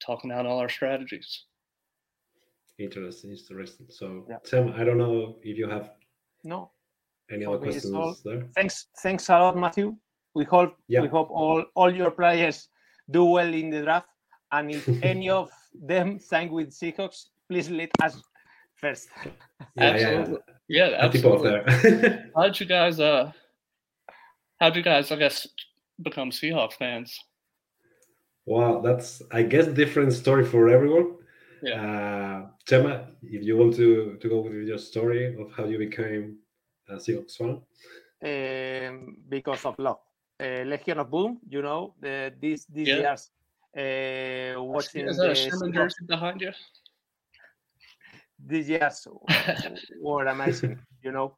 talking 0.00 0.30
out 0.30 0.46
all 0.46 0.58
our 0.58 0.68
strategies. 0.68 1.44
Interesting, 2.78 3.36
interesting. 3.50 3.86
So, 3.88 4.24
yeah. 4.28 4.36
Tim, 4.44 4.72
I 4.76 4.84
don't 4.84 4.98
know 4.98 5.36
if 5.42 5.58
you 5.58 5.68
have 5.68 5.90
no 6.44 6.70
any 7.30 7.44
other 7.44 7.58
questions 7.58 7.92
all, 7.92 8.16
there. 8.24 8.46
Thanks, 8.54 8.86
thanks 9.02 9.28
a 9.28 9.32
lot, 9.32 9.56
Matthew. 9.56 9.96
We 10.34 10.44
hope 10.44 10.76
yeah. 10.86 11.00
we 11.00 11.08
hope 11.08 11.30
all 11.30 11.64
all 11.74 11.94
your 11.94 12.10
players 12.10 12.68
do 13.10 13.24
well 13.24 13.52
in 13.52 13.70
the 13.70 13.82
draft, 13.82 14.08
and 14.52 14.70
if 14.70 14.86
any 15.02 15.30
of 15.30 15.50
them 15.74 16.20
sign 16.20 16.50
with 16.50 16.70
Seahawks, 16.70 17.28
please 17.48 17.70
let 17.70 17.90
us 18.02 18.22
first. 18.74 19.08
Yeah, 19.74 19.84
absolutely. 19.84 20.38
Yeah, 20.68 20.88
yeah 20.88 20.96
absolutely. 21.00 22.30
How 22.34 22.42
did 22.42 22.60
you 22.60 22.66
guys 22.66 23.00
uh 23.00 23.32
How'd 24.60 24.76
you 24.76 24.82
guys, 24.82 25.12
I 25.12 25.16
guess, 25.16 25.46
become 26.00 26.30
Seahawks 26.30 26.74
fans? 26.74 27.18
Well, 28.46 28.80
that's 28.80 29.22
I 29.30 29.42
guess 29.42 29.66
different 29.66 30.12
story 30.12 30.44
for 30.44 30.68
everyone. 30.68 31.16
Yeah. 31.62 31.82
Uh, 31.82 32.50
Chema, 32.68 33.06
if 33.22 33.42
you 33.42 33.56
want 33.56 33.74
to 33.76 34.16
to 34.20 34.28
go 34.28 34.40
with 34.40 34.66
your 34.66 34.78
story 34.78 35.36
of 35.38 35.52
how 35.52 35.64
you 35.64 35.78
became 35.78 36.38
a 36.88 36.94
Seahawks 36.94 37.36
fan. 37.36 37.60
Um, 38.22 39.16
because 39.28 39.64
of 39.64 39.78
love. 39.78 39.98
Uh, 40.38 40.62
Legion 40.64 40.98
of 40.98 41.10
Boom, 41.10 41.38
you 41.48 41.62
know, 41.62 41.94
the 42.00 42.32
these 42.40 42.66
these 42.66 42.88
yeah. 42.88 43.00
years 43.04 43.30
uh, 43.76 44.62
watching. 44.62 45.08
Is 45.08 45.16
that 45.18 45.30
a 45.30 45.34
Sherman 45.34 45.72
jersey 45.72 46.04
behind 46.06 46.40
you? 46.40 46.52
These 48.38 48.68
years 48.68 49.08
were 50.00 50.26
amazing, 50.26 50.78
you 51.02 51.12
know. 51.12 51.36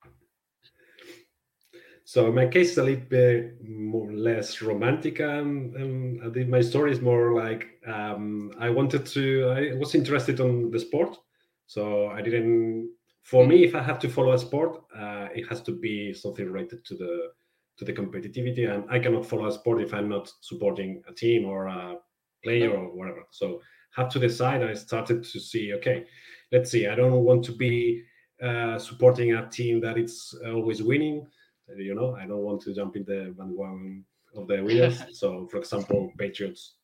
So 2.08 2.32
my 2.32 2.46
case, 2.46 2.70
is 2.70 2.78
a 2.78 2.84
little 2.84 3.04
bit 3.04 3.62
more 3.62 4.10
less 4.10 4.62
romantic, 4.62 5.20
and, 5.20 6.18
my 6.48 6.62
story 6.62 6.90
is 6.90 7.02
more 7.02 7.34
like 7.34 7.66
um, 7.86 8.50
I 8.58 8.70
wanted 8.70 9.04
to. 9.04 9.44
I 9.50 9.74
was 9.76 9.94
interested 9.94 10.40
on 10.40 10.70
the 10.70 10.80
sport, 10.80 11.18
so 11.66 12.06
I 12.06 12.22
didn't. 12.22 12.92
For 13.24 13.46
me, 13.46 13.62
if 13.62 13.74
I 13.74 13.82
have 13.82 13.98
to 13.98 14.08
follow 14.08 14.32
a 14.32 14.38
sport, 14.38 14.84
uh, 14.96 15.28
it 15.34 15.46
has 15.50 15.60
to 15.64 15.72
be 15.72 16.14
something 16.14 16.50
related 16.50 16.82
to 16.86 16.94
the 16.94 17.32
to 17.76 17.84
the 17.84 17.92
competitivity, 17.92 18.72
and 18.72 18.90
I 18.90 19.00
cannot 19.00 19.26
follow 19.26 19.46
a 19.46 19.52
sport 19.52 19.82
if 19.82 19.92
I'm 19.92 20.08
not 20.08 20.32
supporting 20.40 21.02
a 21.06 21.12
team 21.12 21.44
or 21.44 21.66
a 21.66 21.96
player 22.42 22.70
or 22.70 22.86
whatever. 22.96 23.24
So 23.32 23.60
have 23.96 24.08
to 24.12 24.18
decide. 24.18 24.62
I 24.62 24.72
started 24.72 25.24
to 25.24 25.38
see. 25.38 25.74
Okay, 25.74 26.06
let's 26.52 26.70
see. 26.70 26.86
I 26.86 26.94
don't 26.94 27.22
want 27.24 27.44
to 27.44 27.52
be 27.52 28.02
uh, 28.42 28.78
supporting 28.78 29.34
a 29.34 29.46
team 29.50 29.82
that 29.82 29.98
it's 29.98 30.34
always 30.46 30.82
winning 30.82 31.26
you 31.76 31.94
know, 31.94 32.16
I 32.16 32.26
don't 32.26 32.42
want 32.42 32.62
to 32.62 32.74
jump 32.74 32.96
in 32.96 33.04
the 33.04 33.34
bandwagon 33.36 34.04
of 34.34 34.46
the 34.46 34.62
winners. 34.62 35.02
so, 35.18 35.46
for 35.50 35.58
example, 35.58 36.12
Patriots 36.18 36.74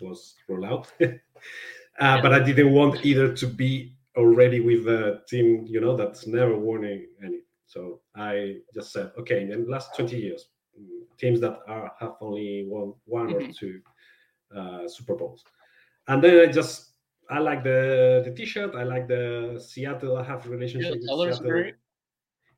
was 0.00 0.34
rolled 0.48 0.64
out, 0.64 0.92
uh, 2.00 2.22
but 2.22 2.32
I 2.32 2.40
didn't 2.40 2.72
want 2.72 3.04
either 3.04 3.34
to 3.34 3.46
be 3.46 3.96
already 4.16 4.60
with 4.60 4.86
a 4.88 5.22
team, 5.28 5.66
you 5.68 5.80
know, 5.80 5.96
that's 5.96 6.26
never 6.26 6.56
won 6.56 6.84
any. 6.84 7.40
So 7.66 8.00
I 8.14 8.58
just 8.72 8.92
said, 8.92 9.12
okay, 9.18 9.42
in 9.42 9.48
the 9.48 9.70
last 9.70 9.96
20 9.96 10.16
years, 10.16 10.46
teams 11.18 11.40
that 11.40 11.60
are 11.66 11.92
have 12.00 12.14
only 12.20 12.66
won 12.68 12.94
one 13.04 13.28
mm-hmm. 13.28 13.50
or 13.50 13.52
two 13.52 13.80
uh, 14.54 14.88
Super 14.88 15.14
Bowls, 15.14 15.44
and 16.08 16.22
then 16.22 16.48
I 16.48 16.52
just 16.52 16.92
I 17.30 17.38
like 17.38 17.64
the 17.64 18.22
the 18.24 18.32
T-shirt. 18.32 18.74
I 18.74 18.84
like 18.84 19.08
the 19.08 19.62
Seattle. 19.64 20.16
I 20.16 20.24
have 20.24 20.46
relationship 20.46 20.96
yeah, 21.00 21.14
with 21.14 21.32
Seattle. 21.34 21.50
Great. 21.50 21.74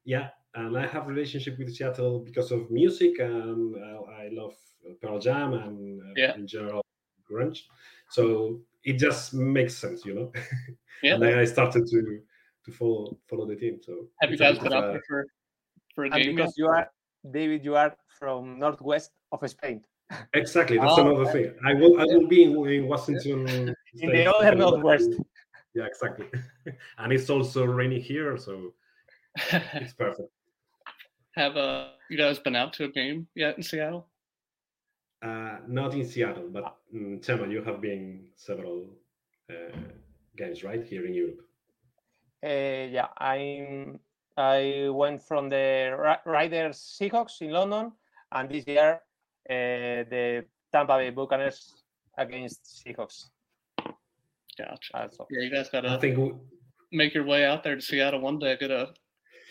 Yeah, 0.05 0.29
and 0.57 0.77
I 0.77 0.87
have 0.87 1.05
a 1.05 1.09
relationship 1.09 1.59
with 1.59 1.75
Seattle 1.75 2.21
because 2.21 2.51
of 2.51 2.71
music, 2.71 3.19
and 3.19 3.77
uh, 3.77 4.03
I 4.11 4.29
love 4.33 4.55
Pearl 5.03 5.19
Jam 5.19 5.53
and 5.53 6.01
uh, 6.01 6.13
yeah. 6.17 6.35
in 6.35 6.47
general 6.47 6.85
grunge. 7.31 7.63
So 8.11 8.61
it 8.85 8.99
just 8.99 9.35
makes 9.35 9.77
sense, 9.77 10.05
you 10.05 10.15
know. 10.15 10.33
Yeah. 11.03 11.13
and 11.13 11.23
then 11.23 11.39
I 11.39 11.45
started 11.45 11.87
to 11.89 12.21
to 12.65 12.73
follow 12.73 13.19
follow 13.29 13.47
the 13.47 13.55
team. 13.55 13.81
So 13.83 14.07
have 14.23 14.31
you 14.31 14.39
guys 14.39 14.59
been 14.59 14.73
up 14.73 14.93
there 14.93 15.03
for 15.07 15.27
for 15.95 16.07
a 16.07 16.11
game? 16.11 16.35
Because 16.35 16.55
you 16.57 16.69
are 16.69 16.89
David, 17.31 17.67
you 17.67 17.77
are 17.77 17.95
from 18.19 18.59
northwest 18.59 19.11
of 19.31 19.47
Spain. 19.51 19.85
Exactly, 20.33 20.79
that's 20.79 20.95
oh, 20.97 21.07
another 21.07 21.31
thing. 21.31 21.53
I 21.67 21.75
will 21.75 22.01
I 22.01 22.05
will 22.05 22.27
be 22.27 22.45
in, 22.45 22.53
in 22.67 22.89
Washington. 22.89 23.47
in 24.01 24.11
the 24.11 24.35
other 24.35 24.55
northwest. 24.55 25.11
Yeah, 25.75 25.85
exactly. 25.85 26.29
and 26.99 27.13
it's 27.13 27.29
also 27.29 27.67
rainy 27.67 28.01
here, 28.01 28.39
so 28.39 28.73
it's 29.53 29.93
perfect. 29.93 30.31
Have 31.37 31.59
uh, 31.59 31.89
you 32.09 32.17
guys 32.17 32.39
been 32.39 32.57
out 32.57 32.73
to 32.75 32.85
a 32.85 32.89
game 32.89 33.27
yet 33.35 33.59
in 33.59 33.63
Seattle? 33.63 34.07
Uh, 35.23 35.57
not 35.69 35.93
in 35.93 36.07
Seattle, 36.07 36.49
but 36.51 36.77
um, 36.95 37.21
Chema, 37.21 37.51
you 37.51 37.63
have 37.63 37.83
been 37.83 38.29
several 38.37 38.87
uh, 39.51 39.77
games, 40.37 40.65
right, 40.65 40.83
here 40.83 41.05
in 41.05 41.13
Europe? 41.13 41.43
Uh, 42.43 42.89
yeah, 42.91 43.09
I'm. 43.19 44.01
I 44.39 44.89
went 44.91 45.23
from 45.23 45.49
the 45.49 46.19
Raiders 46.27 46.99
Seahawks 47.01 47.41
in 47.41 47.51
London, 47.51 47.93
and 48.33 48.51
this 48.51 48.67
year 48.67 49.01
uh, 49.49 50.05
the 50.11 50.45
Tampa 50.73 50.99
Bay 50.99 51.11
Buccaneers 51.11 51.83
against 52.19 52.83
Seahawks. 52.85 53.25
Gotcha. 54.59 54.95
Also. 54.95 55.27
Yeah, 55.31 55.43
you 55.43 55.51
guys 55.51 55.69
gotta 55.71 55.91
I 55.91 55.99
think 55.99 56.19
we, 56.19 56.33
make 56.93 57.15
your 57.15 57.25
way 57.25 57.45
out 57.45 57.63
there 57.63 57.77
to 57.77 57.83
Seattle 57.83 58.21
one 58.21 58.39
day. 58.39 58.57
Get 58.59 58.71
a 58.71 58.93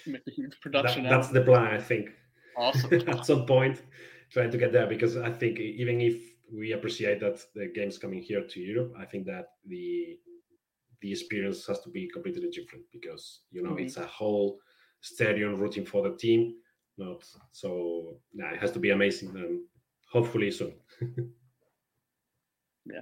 make 0.11 0.27
a 0.27 0.31
huge 0.31 0.59
production. 0.61 1.03
That, 1.03 1.09
that's 1.09 1.29
the 1.29 1.41
plan, 1.41 1.73
I 1.73 1.79
think. 1.79 2.09
Awesome. 2.57 2.93
At 3.07 3.25
some 3.25 3.45
point, 3.45 3.81
trying 4.31 4.51
to 4.51 4.57
get 4.57 4.71
there 4.71 4.87
because 4.87 5.17
I 5.17 5.31
think 5.31 5.59
even 5.59 6.01
if 6.01 6.35
we 6.51 6.73
appreciate 6.73 7.19
that 7.19 7.39
the 7.53 7.71
games 7.73 7.97
coming 7.97 8.21
here 8.21 8.43
to 8.45 8.59
Europe. 8.59 8.93
I 8.99 9.05
think 9.05 9.25
that 9.25 9.47
the 9.65 10.19
the 11.01 11.11
experience 11.11 11.65
has 11.67 11.81
to 11.81 11.89
be 11.89 12.07
completely 12.07 12.49
different 12.49 12.85
because 12.91 13.41
you 13.51 13.61
know 13.63 13.71
mm-hmm. 13.71 13.85
it's 13.85 13.97
a 13.97 14.05
whole 14.05 14.59
stadium 15.01 15.55
rooting 15.55 15.85
for 15.85 16.07
the 16.07 16.15
team. 16.15 16.55
Not 16.97 17.25
so. 17.51 18.17
Yeah, 18.33 18.51
it 18.51 18.59
has 18.59 18.71
to 18.71 18.79
be 18.79 18.91
amazing 18.91 19.29
and 19.35 19.61
hopefully 20.11 20.51
soon. 20.51 20.73
yeah. 22.85 23.01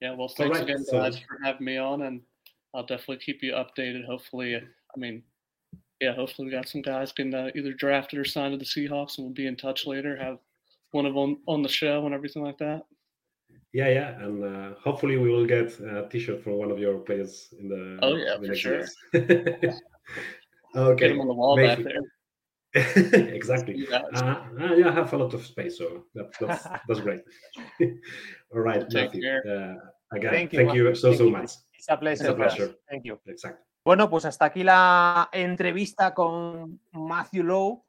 Yeah. 0.00 0.14
Well, 0.14 0.28
thanks 0.28 0.58
right, 0.58 0.68
again, 0.68 0.84
guys, 0.90 1.18
for 1.18 1.38
having 1.42 1.64
me 1.64 1.76
on, 1.76 2.02
and 2.02 2.20
I'll 2.74 2.86
definitely 2.86 3.18
keep 3.18 3.42
you 3.42 3.52
updated. 3.52 4.06
Hopefully, 4.06 4.54
I 4.56 4.98
mean, 4.98 5.22
yeah, 6.00 6.14
hopefully 6.14 6.46
we 6.46 6.52
got 6.52 6.68
some 6.68 6.82
guys 6.82 7.12
can 7.12 7.34
uh, 7.34 7.50
either 7.54 7.72
drafted 7.72 8.18
or 8.18 8.24
signed 8.24 8.52
to 8.52 8.58
the 8.58 8.64
Seahawks, 8.64 9.18
and 9.18 9.26
we'll 9.26 9.34
be 9.34 9.46
in 9.46 9.56
touch 9.56 9.86
later. 9.86 10.16
Have 10.16 10.38
one 10.92 11.06
of 11.06 11.14
them 11.14 11.38
on 11.46 11.62
the 11.62 11.68
show 11.68 12.06
and 12.06 12.14
everything 12.14 12.42
like 12.42 12.58
that. 12.58 12.82
Yeah, 13.72 13.88
yeah, 13.88 14.20
and 14.20 14.44
uh, 14.44 14.74
hopefully 14.82 15.16
we 15.16 15.30
will 15.30 15.46
get 15.46 15.78
a 15.80 16.08
T-shirt 16.10 16.42
for 16.42 16.52
one 16.52 16.70
of 16.70 16.78
your 16.78 16.98
players 16.98 17.48
in 17.58 17.68
the. 17.68 17.98
Oh 18.02 18.16
yeah, 18.16 18.36
for 18.36 18.54
sure. 18.54 18.84
okay. 19.14 20.96
Get 20.96 21.10
him 21.12 21.20
on 21.20 21.28
the 21.28 21.34
wall 21.34 21.56
Maybe. 21.56 21.84
back 21.84 21.92
there. 21.92 22.02
exactly. 23.34 23.86
Uh, 23.92 23.98
uh, 24.14 24.74
yeah, 24.74 24.88
I 24.88 24.92
have 24.92 25.12
a 25.12 25.16
lot 25.16 25.34
of 25.34 25.44
space, 25.44 25.78
so 25.78 26.04
that, 26.14 26.32
that's 26.40 26.64
that's 26.88 27.00
great. 27.00 27.20
All 28.54 28.60
right, 28.60 28.88
Take 28.88 29.14
Matthew. 29.14 29.28
Uh, 29.28 29.74
again, 30.12 30.32
thank 30.32 30.52
you, 30.52 30.58
thank 30.58 30.74
you 30.74 30.94
so 30.94 31.12
so 31.14 31.28
much. 31.28 31.52
It's 31.74 31.88
a 31.88 31.96
pleasure. 31.96 32.22
It's 32.22 32.30
a 32.30 32.34
pleasure. 32.34 32.74
Thank 32.88 33.04
you. 33.04 33.18
Exactly. 33.26 33.62
Bueno, 33.90 34.08
pues 34.08 34.24
hasta 34.24 34.44
aquí 34.44 34.62
la 34.62 35.28
entrevista 35.32 36.14
con 36.14 36.80
Matthew 36.92 37.42
Lowe, 37.42 37.82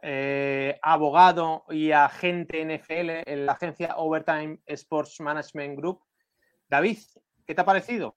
eh, 0.00 0.78
abogado 0.80 1.64
y 1.68 1.90
agente 1.90 2.64
NFL 2.64 3.30
en 3.30 3.44
la 3.44 3.52
agencia 3.52 3.96
Overtime 3.98 4.60
Sports 4.64 5.20
Management 5.20 5.76
Group. 5.76 6.00
David, 6.70 6.96
¿qué 7.46 7.54
te 7.54 7.60
ha 7.60 7.66
parecido? 7.66 8.16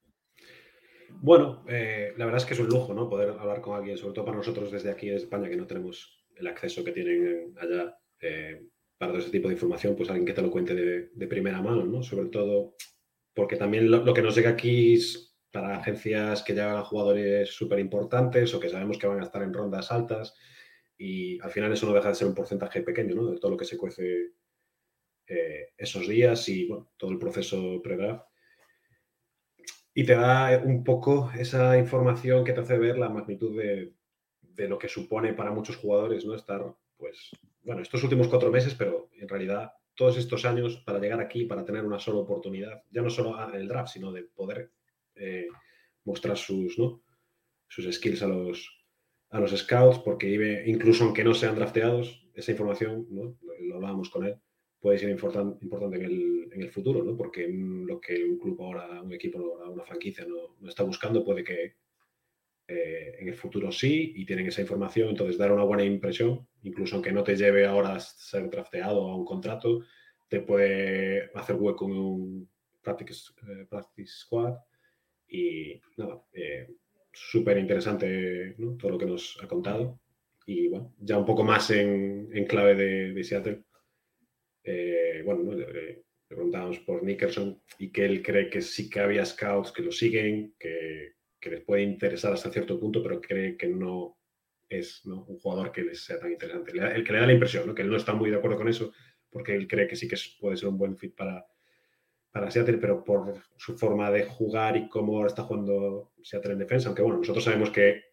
Bueno, 1.10 1.62
eh, 1.68 2.14
la 2.16 2.24
verdad 2.24 2.40
es 2.40 2.46
que 2.46 2.54
es 2.54 2.60
un 2.60 2.68
lujo, 2.68 2.94
¿no? 2.94 3.06
Poder 3.06 3.28
hablar 3.38 3.60
con 3.60 3.76
alguien, 3.76 3.98
sobre 3.98 4.14
todo 4.14 4.24
para 4.24 4.38
nosotros 4.38 4.72
desde 4.72 4.90
aquí 4.90 5.10
de 5.10 5.16
España, 5.16 5.50
que 5.50 5.56
no 5.56 5.66
tenemos 5.66 6.24
el 6.36 6.46
acceso 6.46 6.82
que 6.82 6.92
tienen 6.92 7.54
allá 7.60 7.98
eh, 8.18 8.66
para 8.96 9.12
todo 9.12 9.20
ese 9.20 9.30
tipo 9.30 9.48
de 9.48 9.54
información, 9.56 9.94
pues 9.94 10.08
alguien 10.08 10.24
que 10.24 10.32
te 10.32 10.40
lo 10.40 10.50
cuente 10.50 10.74
de, 10.74 11.26
primera 11.26 11.60
mano, 11.60 11.84
¿no? 11.84 12.02
Sobre 12.02 12.30
todo 12.30 12.76
porque 13.34 13.56
también 13.56 13.90
lo, 13.90 14.02
lo 14.02 14.14
que 14.14 14.22
nos 14.22 14.34
llega 14.34 14.48
aquí 14.48 14.94
es 14.94 15.25
para 15.50 15.78
agencias 15.78 16.42
que 16.42 16.54
llevan 16.54 16.76
a 16.76 16.84
jugadores 16.84 17.50
súper 17.50 17.78
importantes 17.78 18.52
o 18.54 18.60
que 18.60 18.68
sabemos 18.68 18.98
que 18.98 19.06
van 19.06 19.20
a 19.20 19.24
estar 19.24 19.42
en 19.42 19.54
rondas 19.54 19.90
altas 19.90 20.34
y 20.98 21.40
al 21.40 21.50
final 21.50 21.72
eso 21.72 21.86
no 21.86 21.94
deja 21.94 22.08
de 22.08 22.14
ser 22.14 22.28
un 22.28 22.34
porcentaje 22.34 22.82
pequeño 22.82 23.14
¿no? 23.14 23.30
de 23.30 23.38
todo 23.38 23.50
lo 23.50 23.56
que 23.56 23.64
se 23.64 23.76
cuece 23.76 24.32
eh, 25.26 25.72
esos 25.76 26.08
días 26.08 26.48
y 26.48 26.68
todo 26.96 27.10
el 27.10 27.18
proceso 27.18 27.80
pre-draft. 27.82 28.24
Y 29.92 30.04
te 30.04 30.14
da 30.14 30.62
un 30.64 30.84
poco 30.84 31.30
esa 31.38 31.76
información 31.78 32.44
que 32.44 32.52
te 32.52 32.60
hace 32.60 32.78
ver 32.78 32.98
la 32.98 33.08
magnitud 33.08 33.58
de, 33.58 33.94
de, 34.40 34.68
lo 34.68 34.78
que 34.78 34.88
supone 34.88 35.32
para 35.32 35.50
muchos 35.50 35.76
jugadores, 35.76 36.24
¿no? 36.26 36.34
Estar, 36.34 36.62
pues, 36.98 37.30
bueno, 37.62 37.80
estos 37.80 38.04
últimos 38.04 38.28
cuatro 38.28 38.50
meses, 38.50 38.74
pero 38.74 39.08
en 39.18 39.26
realidad 39.26 39.72
todos 39.94 40.18
estos 40.18 40.44
años 40.44 40.76
para 40.84 40.98
llegar 40.98 41.20
aquí, 41.20 41.46
para 41.46 41.64
tener 41.64 41.84
una 41.84 41.98
sola 41.98 42.18
oportunidad, 42.18 42.82
ya 42.90 43.00
no 43.00 43.10
solo 43.10 43.42
en 43.48 43.54
el 43.54 43.66
draft, 43.66 43.94
sino 43.94 44.12
de 44.12 44.24
poder 44.24 44.70
eh, 45.16 45.48
mostrar 46.04 46.36
sus, 46.36 46.78
¿no? 46.78 47.02
sus 47.68 47.92
skills 47.94 48.22
a 48.22 48.28
los, 48.28 48.68
a 49.30 49.40
los 49.40 49.50
scouts, 49.56 49.98
porque 49.98 50.62
incluso 50.66 51.04
aunque 51.04 51.24
no 51.24 51.34
sean 51.34 51.56
drafteados, 51.56 52.28
esa 52.34 52.52
información, 52.52 53.06
¿no? 53.10 53.38
lo, 53.60 53.74
hablábamos 53.76 54.10
con 54.10 54.26
él, 54.26 54.36
puede 54.78 54.98
ser 54.98 55.10
importante 55.10 55.96
en 55.96 56.02
el, 56.02 56.48
en 56.52 56.62
el 56.62 56.70
futuro, 56.70 57.02
¿no? 57.02 57.16
porque 57.16 57.48
lo 57.48 58.00
que 58.00 58.24
un 58.24 58.38
club 58.38 58.60
ahora, 58.62 59.02
un 59.02 59.12
equipo, 59.12 59.38
una 59.38 59.84
franquicia 59.84 60.24
no, 60.26 60.56
no 60.60 60.68
está 60.68 60.84
buscando, 60.84 61.24
puede 61.24 61.42
que 61.42 61.74
eh, 62.68 63.16
en 63.20 63.28
el 63.28 63.34
futuro 63.34 63.70
sí, 63.70 64.12
y 64.16 64.26
tienen 64.26 64.46
esa 64.46 64.60
información, 64.60 65.10
entonces 65.10 65.38
dar 65.38 65.52
una 65.52 65.62
buena 65.62 65.84
impresión, 65.84 66.48
incluso 66.62 66.96
aunque 66.96 67.12
no 67.12 67.22
te 67.22 67.36
lleve 67.36 67.64
ahora 67.64 67.94
a 67.94 68.00
ser 68.00 68.50
drafteado 68.50 69.08
a 69.08 69.16
un 69.16 69.24
contrato, 69.24 69.84
te 70.28 70.40
puede 70.40 71.30
hacer 71.34 71.54
hueco 71.56 71.86
en 71.86 71.92
un 71.92 72.50
practice, 72.82 73.32
eh, 73.48 73.66
practice 73.68 74.12
squad 74.12 74.54
y 75.36 75.82
nada, 75.96 76.22
eh, 76.32 76.68
súper 77.12 77.58
interesante 77.58 78.56
todo 78.78 78.90
lo 78.92 78.98
que 78.98 79.06
nos 79.06 79.38
ha 79.42 79.48
contado. 79.48 80.00
Y 80.46 80.68
bueno, 80.68 80.94
ya 80.98 81.18
un 81.18 81.26
poco 81.26 81.42
más 81.44 81.70
en, 81.70 82.28
en 82.32 82.44
clave 82.46 82.74
de, 82.74 83.24
Seattle. 83.24 83.64
Eh, 84.62 85.22
bueno, 85.24 85.52
le, 85.52 86.04
preguntábamos 86.28 86.80
por 86.80 87.02
Nickerson 87.02 87.60
y 87.78 87.90
que 87.90 88.04
él 88.04 88.22
cree 88.22 88.50
que 88.50 88.60
sí 88.60 88.90
que 88.90 89.00
había 89.00 89.24
scouts 89.24 89.72
que 89.72 89.82
lo 89.82 89.92
siguen, 89.92 90.54
que, 90.58 91.14
les 91.42 91.60
puede 91.60 91.82
interesar 91.82 92.32
hasta 92.32 92.50
cierto 92.50 92.80
punto, 92.80 93.00
pero 93.04 93.20
cree 93.20 93.56
que 93.56 93.68
no 93.68 94.18
es 94.68 95.04
un 95.04 95.38
jugador 95.38 95.70
que 95.70 95.82
les 95.82 96.02
sea 96.02 96.18
tan 96.18 96.32
interesante. 96.32 96.72
El 96.72 97.04
que 97.04 97.12
le 97.12 97.20
da 97.20 97.26
la 97.26 97.32
impresión, 97.32 97.72
que 97.72 97.82
él 97.82 97.90
no 97.90 97.96
está 97.96 98.14
muy 98.14 98.30
de 98.30 98.36
acuerdo 98.36 98.56
con 98.56 98.68
eso, 98.68 98.92
porque 99.30 99.54
él 99.54 99.68
cree 99.68 99.86
que 99.86 99.94
sí 99.94 100.08
que 100.08 100.16
puede 100.40 100.56
ser 100.56 100.68
un 100.68 100.76
buen 100.76 100.96
fit 100.96 101.14
para, 101.14 101.46
para 102.36 102.50
Seattle, 102.50 102.76
pero 102.76 103.02
por 103.02 103.32
su 103.56 103.78
forma 103.78 104.10
de 104.10 104.24
jugar 104.24 104.76
y 104.76 104.90
cómo 104.90 105.24
está 105.24 105.44
jugando 105.44 106.12
Seattle 106.22 106.52
en 106.52 106.58
defensa, 106.58 106.88
aunque 106.88 107.00
bueno, 107.00 107.16
nosotros 107.16 107.42
sabemos 107.42 107.70
que 107.70 108.04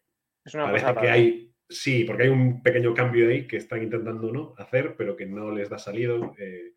es 0.42 0.54
una 0.54 0.64
parece 0.64 0.94
que 0.98 1.10
hay, 1.10 1.54
sí, 1.68 2.04
porque 2.04 2.22
hay 2.22 2.28
un 2.30 2.62
pequeño 2.62 2.94
cambio 2.94 3.28
ahí 3.28 3.46
que 3.46 3.58
están 3.58 3.82
intentando 3.82 4.32
¿no? 4.32 4.54
hacer, 4.56 4.94
pero 4.96 5.14
que 5.14 5.26
no 5.26 5.50
les 5.50 5.68
da 5.68 5.78
salido. 5.78 6.34
Eh, 6.38 6.72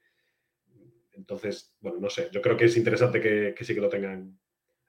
entonces, 1.14 1.74
bueno, 1.80 2.00
no 2.02 2.10
sé, 2.10 2.28
yo 2.34 2.42
creo 2.42 2.58
que 2.58 2.66
es 2.66 2.76
interesante 2.76 3.22
que, 3.22 3.56
sí 3.64 3.74
que 3.74 3.80
lo 3.80 3.88
tengan 3.88 4.38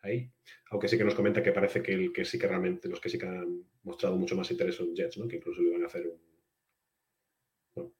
ahí, 0.02 0.28
aunque 0.70 0.88
sí 0.88 0.98
que 0.98 1.04
nos 1.04 1.14
comenta 1.14 1.40
que 1.40 1.52
parece 1.52 1.80
que, 1.80 1.92
el, 1.92 2.12
que 2.12 2.24
sí 2.24 2.40
que 2.40 2.48
realmente, 2.48 2.88
los 2.88 3.00
que 3.00 3.08
sí 3.08 3.20
que 3.20 3.26
han 3.26 3.62
mostrado 3.84 4.16
mucho 4.16 4.34
más 4.34 4.50
interés 4.50 4.74
son 4.74 4.96
Jets, 4.96 5.16
¿no? 5.16 5.28
que 5.28 5.36
incluso 5.36 5.62
le 5.62 5.70
van 5.70 5.84
a 5.84 5.86
hacer 5.86 6.12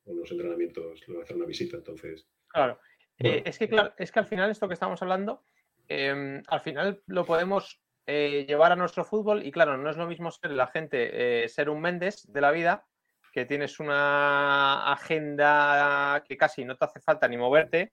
unos 0.05 0.33
entrenamientos, 0.33 1.07
le 1.07 1.15
van 1.15 1.21
a 1.21 1.25
hacer 1.25 1.37
una 1.37 1.47
visita, 1.47 1.77
entonces... 1.77 2.27
Claro, 2.49 2.81
eh, 3.19 3.43
es, 3.45 3.59
que, 3.59 3.69
claro, 3.69 3.93
es 3.97 4.13
que 4.13 4.19
al 4.19 4.27
final 4.27 4.51
esto 4.51 4.69
que 4.69 4.75
estamos 4.75 5.03
hablando, 5.03 5.43
em, 5.89 6.43
al 6.47 6.61
final 6.61 7.03
lo 7.07 7.25
podemos 7.25 7.81
eh, 8.07 8.45
llevar 8.47 8.73
a 8.73 8.77
nuestro 8.77 9.05
fútbol 9.05 9.45
y 9.45 9.51
claro, 9.51 9.77
no 9.77 9.91
es 9.91 9.97
lo 9.97 10.07
mismo 10.07 10.31
ser 10.31 10.53
la 10.53 10.69
gente, 10.69 11.45
eh, 11.45 11.49
ser 11.49 11.69
un 11.69 11.81
Méndez 11.81 12.25
de 12.29 12.41
la 12.41 12.53
vida, 12.53 12.87
que 13.33 13.45
tienes 13.45 13.81
una 13.81 14.91
agenda 14.91 16.25
que 16.27 16.37
casi 16.37 16.65
no 16.65 16.77
te 16.77 16.85
hace 16.85 17.01
falta 17.01 17.29
ni 17.29 17.37
moverte, 17.37 17.93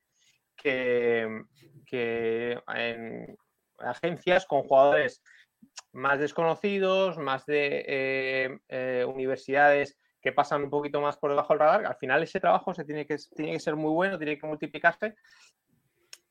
que, 0.55 1.43
que 1.85 2.59
en 2.73 3.37
agencias 3.79 4.45
con 4.45 4.63
jugadores 4.63 5.21
más 5.91 6.19
desconocidos, 6.19 7.17
más 7.17 7.45
de 7.45 8.57
universidades 9.07 9.97
que 10.25 10.31
pasan 10.31 10.63
un 10.63 10.71
poquito 10.71 10.99
más 11.01 11.17
por 11.17 11.29
debajo 11.29 11.53
del 11.53 11.59
radar, 11.59 11.85
al 11.85 11.97
final 11.97 12.23
ese 12.23 12.39
trabajo 12.39 12.73
se 12.73 12.83
tiene 12.83 13.05
que, 13.05 13.15
tiene 13.35 13.51
que 13.51 13.59
ser 13.59 13.75
muy 13.75 13.91
bueno, 13.91 14.17
tiene 14.17 14.39
que 14.39 14.47
multiplicarse 14.47 15.13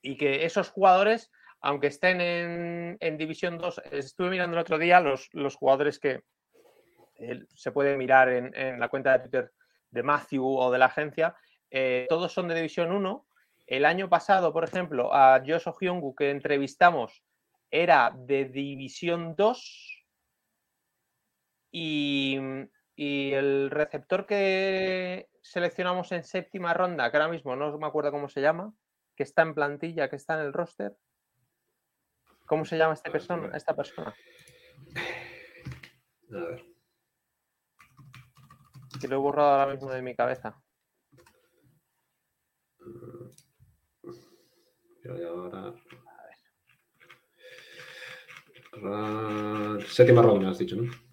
y 0.02 0.16
que 0.16 0.44
esos 0.44 0.68
jugadores, 0.68 1.30
aunque 1.60 1.86
estén 1.86 2.20
en, 2.20 3.16
División 3.16 3.56
2, 3.56 3.82
estuve 3.92 4.30
mirando 4.30 4.56
el 4.56 4.62
otro 4.62 4.78
día 4.78 4.98
los, 4.98 5.28
los 5.32 5.54
jugadores 5.54 6.00
que 6.00 6.24
eh, 7.20 7.44
se 7.54 7.70
puede 7.70 7.96
mirar 7.96 8.30
en, 8.30 8.80
la 8.80 8.88
cuenta 8.88 9.12
de 9.12 9.20
Twitter 9.20 9.52
de 9.92 10.02
Matthew 10.02 10.44
o 10.44 10.72
de 10.72 10.78
la 10.78 10.86
agencia, 10.86 11.36
eh, 11.70 12.06
todos 12.08 12.32
son 12.32 12.48
de 12.48 12.56
División 12.56 12.90
1. 12.90 13.28
El 13.68 13.84
año 13.84 14.08
pasado, 14.08 14.52
por 14.52 14.64
ejemplo, 14.64 15.14
a 15.14 15.40
Josh 15.46 15.68
Hyungu 15.80 16.16
que 16.16 16.30
entrevistamos 16.30 17.22
era 17.70 18.12
de 18.12 18.46
División 18.46 19.36
2 19.36 20.04
y 21.70 22.40
y 22.96 23.32
el 23.32 23.70
receptor 23.70 24.26
que 24.26 25.28
seleccionamos 25.42 26.12
en 26.12 26.24
séptima 26.24 26.74
ronda, 26.74 27.10
que 27.10 27.16
ahora 27.16 27.28
mismo 27.28 27.56
no 27.56 27.76
me 27.78 27.86
acuerdo 27.86 28.12
cómo 28.12 28.28
se 28.28 28.40
llama, 28.40 28.72
que 29.16 29.24
está 29.24 29.42
en 29.42 29.54
plantilla, 29.54 30.08
que 30.08 30.16
está 30.16 30.34
en 30.34 30.46
el 30.46 30.52
roster. 30.52 30.96
¿Cómo 32.46 32.64
se 32.64 32.76
llama 32.76 32.94
esta 32.94 33.10
persona? 33.10 33.56
Esta 33.56 33.74
persona? 33.74 34.14
A 36.30 36.36
ver. 36.36 36.64
Que 39.00 39.08
lo 39.08 39.16
he 39.16 39.18
borrado 39.18 39.50
ahora 39.50 39.72
mismo 39.72 39.90
de 39.90 40.02
mi 40.02 40.14
cabeza. 40.14 40.60
ahora... 45.06 45.74
Séptima 49.86 50.22
ronda, 50.22 50.50
has 50.50 50.58
dicho, 50.58 50.76
¿no? 50.76 51.03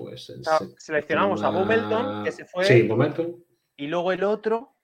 Pues 0.00 0.32
seleccionamos 0.78 1.42
a 1.42 1.50
Bumelton, 1.50 2.24
que 2.24 2.32
se 2.32 2.46
fue. 2.46 2.64
Sí. 2.64 2.88
Y 3.76 3.86
luego 3.86 4.12
el 4.12 4.24
otro. 4.24 4.74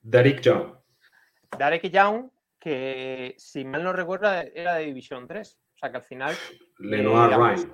Derek 0.00 0.40
Young. 0.40 0.74
Derek 1.58 1.90
Young, 1.90 2.30
que 2.58 3.34
si 3.36 3.66
mal 3.66 3.84
no 3.84 3.92
recuerdo 3.92 4.32
era 4.32 4.76
de 4.76 4.86
División 4.86 5.28
3. 5.28 5.60
O 5.74 5.78
sea 5.78 5.90
que 5.90 5.98
al 5.98 6.02
final. 6.02 6.34
Lenoir 6.78 7.36
Ryan. 7.36 7.72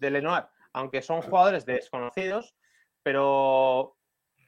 De 0.00 0.10
Lenoir. 0.10 0.46
Aunque 0.72 1.00
son 1.00 1.22
jugadores 1.22 1.64
desconocidos, 1.64 2.56
pero, 3.04 3.96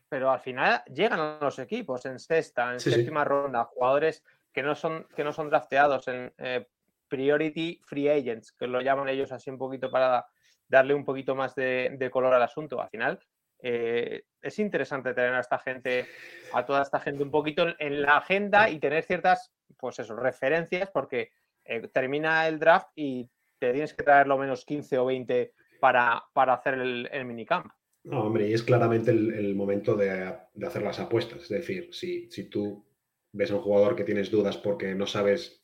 pero 0.08 0.32
al 0.32 0.40
final 0.40 0.82
llegan 0.92 1.20
a 1.20 1.38
los 1.40 1.60
equipos 1.60 2.06
en 2.06 2.18
sexta, 2.18 2.72
en 2.72 2.80
séptima 2.80 3.24
ronda, 3.24 3.64
jugadores 3.64 4.24
que 4.52 4.64
no 4.64 4.74
son, 4.74 5.06
que 5.14 5.22
no 5.22 5.32
son 5.32 5.48
drafteados 5.48 6.08
en 6.08 6.32
eh, 6.38 6.66
priority 7.06 7.80
free 7.84 8.08
agents, 8.08 8.50
que 8.50 8.66
lo 8.66 8.80
llaman 8.80 9.08
ellos 9.10 9.30
así 9.30 9.48
un 9.48 9.58
poquito 9.58 9.90
para 9.90 10.26
darle 10.74 10.94
un 10.94 11.04
poquito 11.04 11.34
más 11.34 11.54
de, 11.54 12.08
color 12.12 12.34
al 12.34 12.42
asunto. 12.42 12.80
Al 12.80 12.90
final, 12.90 13.18
eh, 13.60 14.24
es 14.42 14.58
interesante 14.58 15.14
tener 15.14 15.34
a 15.34 15.40
esta 15.40 15.58
gente, 15.58 16.06
a 16.52 16.66
toda 16.66 16.82
esta 16.82 17.00
gente 17.00 17.22
un 17.22 17.30
poquito 17.30 17.66
en 17.78 18.02
la 18.02 18.18
agenda 18.18 18.68
y 18.68 18.78
tener 18.78 19.02
ciertas, 19.04 19.52
pues 19.78 19.98
eso, 20.00 20.16
referencias, 20.16 20.90
porque 20.90 21.30
eh, 21.64 21.88
termina 21.88 22.46
el 22.46 22.58
draft 22.58 22.88
y 22.94 23.30
te 23.58 23.72
tienes 23.72 23.94
que 23.94 24.02
traer 24.02 24.26
lo 24.26 24.36
menos 24.36 24.64
15 24.64 24.98
o 24.98 25.06
20 25.06 25.52
para, 25.80 26.24
para 26.32 26.54
hacer 26.54 26.74
el, 26.74 27.08
el 27.10 27.24
minicamp. 27.24 27.72
No, 28.04 28.24
hombre, 28.24 28.48
y 28.48 28.52
es 28.52 28.62
claramente 28.62 29.10
el, 29.12 29.54
momento 29.54 29.96
de, 29.96 30.36
hacer 30.62 30.82
las 30.82 31.00
apuestas. 31.00 31.42
Es 31.42 31.48
decir, 31.48 31.88
si, 31.92 32.30
si 32.30 32.50
tú 32.50 32.86
ves 33.32 33.50
a 33.50 33.54
un 33.54 33.62
jugador 33.62 33.96
que 33.96 34.04
tienes 34.04 34.30
dudas 34.30 34.58
porque 34.58 34.94
no 34.94 35.06
sabes, 35.06 35.60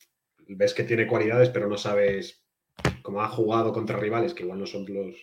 ves 0.47 0.73
que 0.73 0.83
tiene 0.83 1.05
cualidades, 1.05 1.49
pero 1.49 1.67
no 1.67 1.77
sabes 1.77 2.40
cómo 3.01 3.21
ha 3.21 3.29
jugado 3.29 3.73
contra 3.73 3.97
rivales, 3.97 4.33
que 4.33 4.43
igual 4.43 4.59
no 4.59 4.65
son 4.65 4.85
los, 4.93 5.15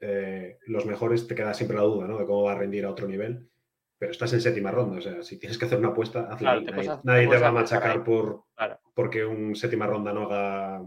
eh, 0.00 0.58
los 0.66 0.86
mejores, 0.86 1.26
te 1.26 1.34
queda 1.34 1.54
siempre 1.54 1.76
la 1.76 1.84
duda 1.84 2.06
¿no? 2.06 2.18
de 2.18 2.26
cómo 2.26 2.42
va 2.42 2.52
a 2.52 2.58
rendir 2.58 2.84
a 2.84 2.90
otro 2.90 3.08
nivel. 3.08 3.48
Pero 3.96 4.12
estás 4.12 4.32
en 4.32 4.40
séptima 4.40 4.70
ronda, 4.70 4.98
o 4.98 5.00
sea, 5.00 5.22
si 5.22 5.38
tienes 5.38 5.56
que 5.56 5.64
hacer 5.66 5.78
una 5.78 5.88
apuesta, 5.88 6.28
hazla. 6.30 6.60
nadie, 7.04 7.28
te, 7.28 7.38
va 7.38 7.48
a 7.48 7.52
machacar 7.52 8.02
por, 8.02 8.44
porque 8.92 9.24
un 9.24 9.54
séptima 9.54 9.86
ronda 9.86 10.12
no 10.12 10.22
haga 10.24 10.82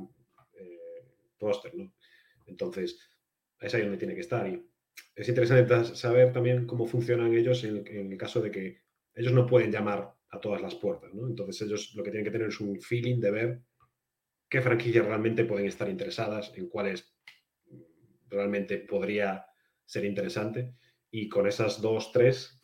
eh, 0.53 1.05
póster, 1.37 1.73
¿no? 1.73 1.93
Entonces, 2.45 2.99
es 3.59 3.73
ahí 3.73 3.81
donde 3.81 3.97
tiene 3.97 4.13
que 4.13 4.21
estar. 4.21 4.47
Y 4.47 4.63
es 5.15 5.27
interesante 5.27 5.95
saber 5.95 6.31
también 6.31 6.67
cómo 6.67 6.85
funcionan 6.85 7.33
ellos 7.33 7.63
en 7.63 7.77
el, 7.87 8.17
caso 8.17 8.41
de 8.41 8.51
que 8.51 8.81
ellos 9.15 9.33
no 9.33 9.47
pueden 9.47 9.71
llamar 9.71 10.13
a 10.29 10.39
todas 10.39 10.61
las 10.61 10.75
puertas, 10.75 11.13
¿no? 11.13 11.27
Entonces 11.27 11.61
ellos 11.61 11.93
lo 11.95 12.03
que 12.03 12.11
tienen 12.11 12.25
que 12.25 12.31
tener 12.31 12.49
es 12.49 12.59
un 12.59 12.79
feeling 12.79 13.19
de 13.19 13.31
ver 13.31 13.61
qué 14.49 14.61
franquicias 14.61 15.05
realmente 15.05 15.45
pueden 15.45 15.65
estar 15.65 15.89
interesadas, 15.89 16.53
en 16.55 16.69
cuáles 16.69 17.15
realmente 18.29 18.77
podría 18.77 19.45
ser 19.85 20.05
interesante. 20.05 20.73
Y 21.11 21.29
con 21.29 21.47
esas 21.47 21.81
dos, 21.81 22.11
tres, 22.11 22.59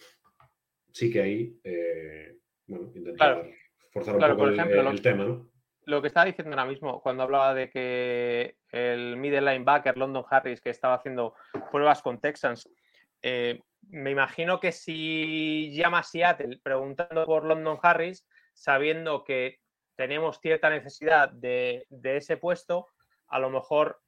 sí 0.91 1.11
que 1.11 1.21
ahí, 1.21 1.59
eh, 1.63 2.37
bueno, 2.67 2.91
intentar 2.95 3.49
forzar 3.91 4.15
un 4.15 4.21
poco 4.21 4.47
el, 4.47 5.01
tema, 5.01 5.25
¿no? 5.25 5.49
Lo 5.85 6.01
que 6.01 6.07
estaba 6.07 6.25
diciendo 6.25 6.51
ahora 6.51 6.69
mismo, 6.69 7.01
cuando 7.01 7.23
hablaba 7.23 7.53
de 7.53 7.69
que 7.69 8.57
el 8.71 9.17
middle 9.17 9.41
linebacker 9.41 9.97
London 9.97 10.23
Harris, 10.29 10.61
que 10.61 10.69
estaba 10.69 10.95
haciendo 10.95 11.35
pruebas 11.71 12.01
con 12.01 12.21
Texans, 12.21 12.69
eh, 13.21 13.59
me 13.89 14.11
imagino 14.11 14.59
que 14.59 14.71
si 14.71 15.71
llama 15.73 15.99
a 15.99 16.03
Seattle 16.03 16.59
preguntando 16.63 17.25
por 17.25 17.43
London 17.43 17.79
Harris, 17.81 18.25
sabiendo 18.53 19.23
que 19.23 19.59
tenemos 19.95 20.39
cierta 20.39 20.69
necesidad 20.69 21.29
de, 21.29 21.85
ese 22.03 22.37
puesto, 22.37 22.87
a 23.27 23.39
lo 23.39 23.49
mejor 23.49 24.01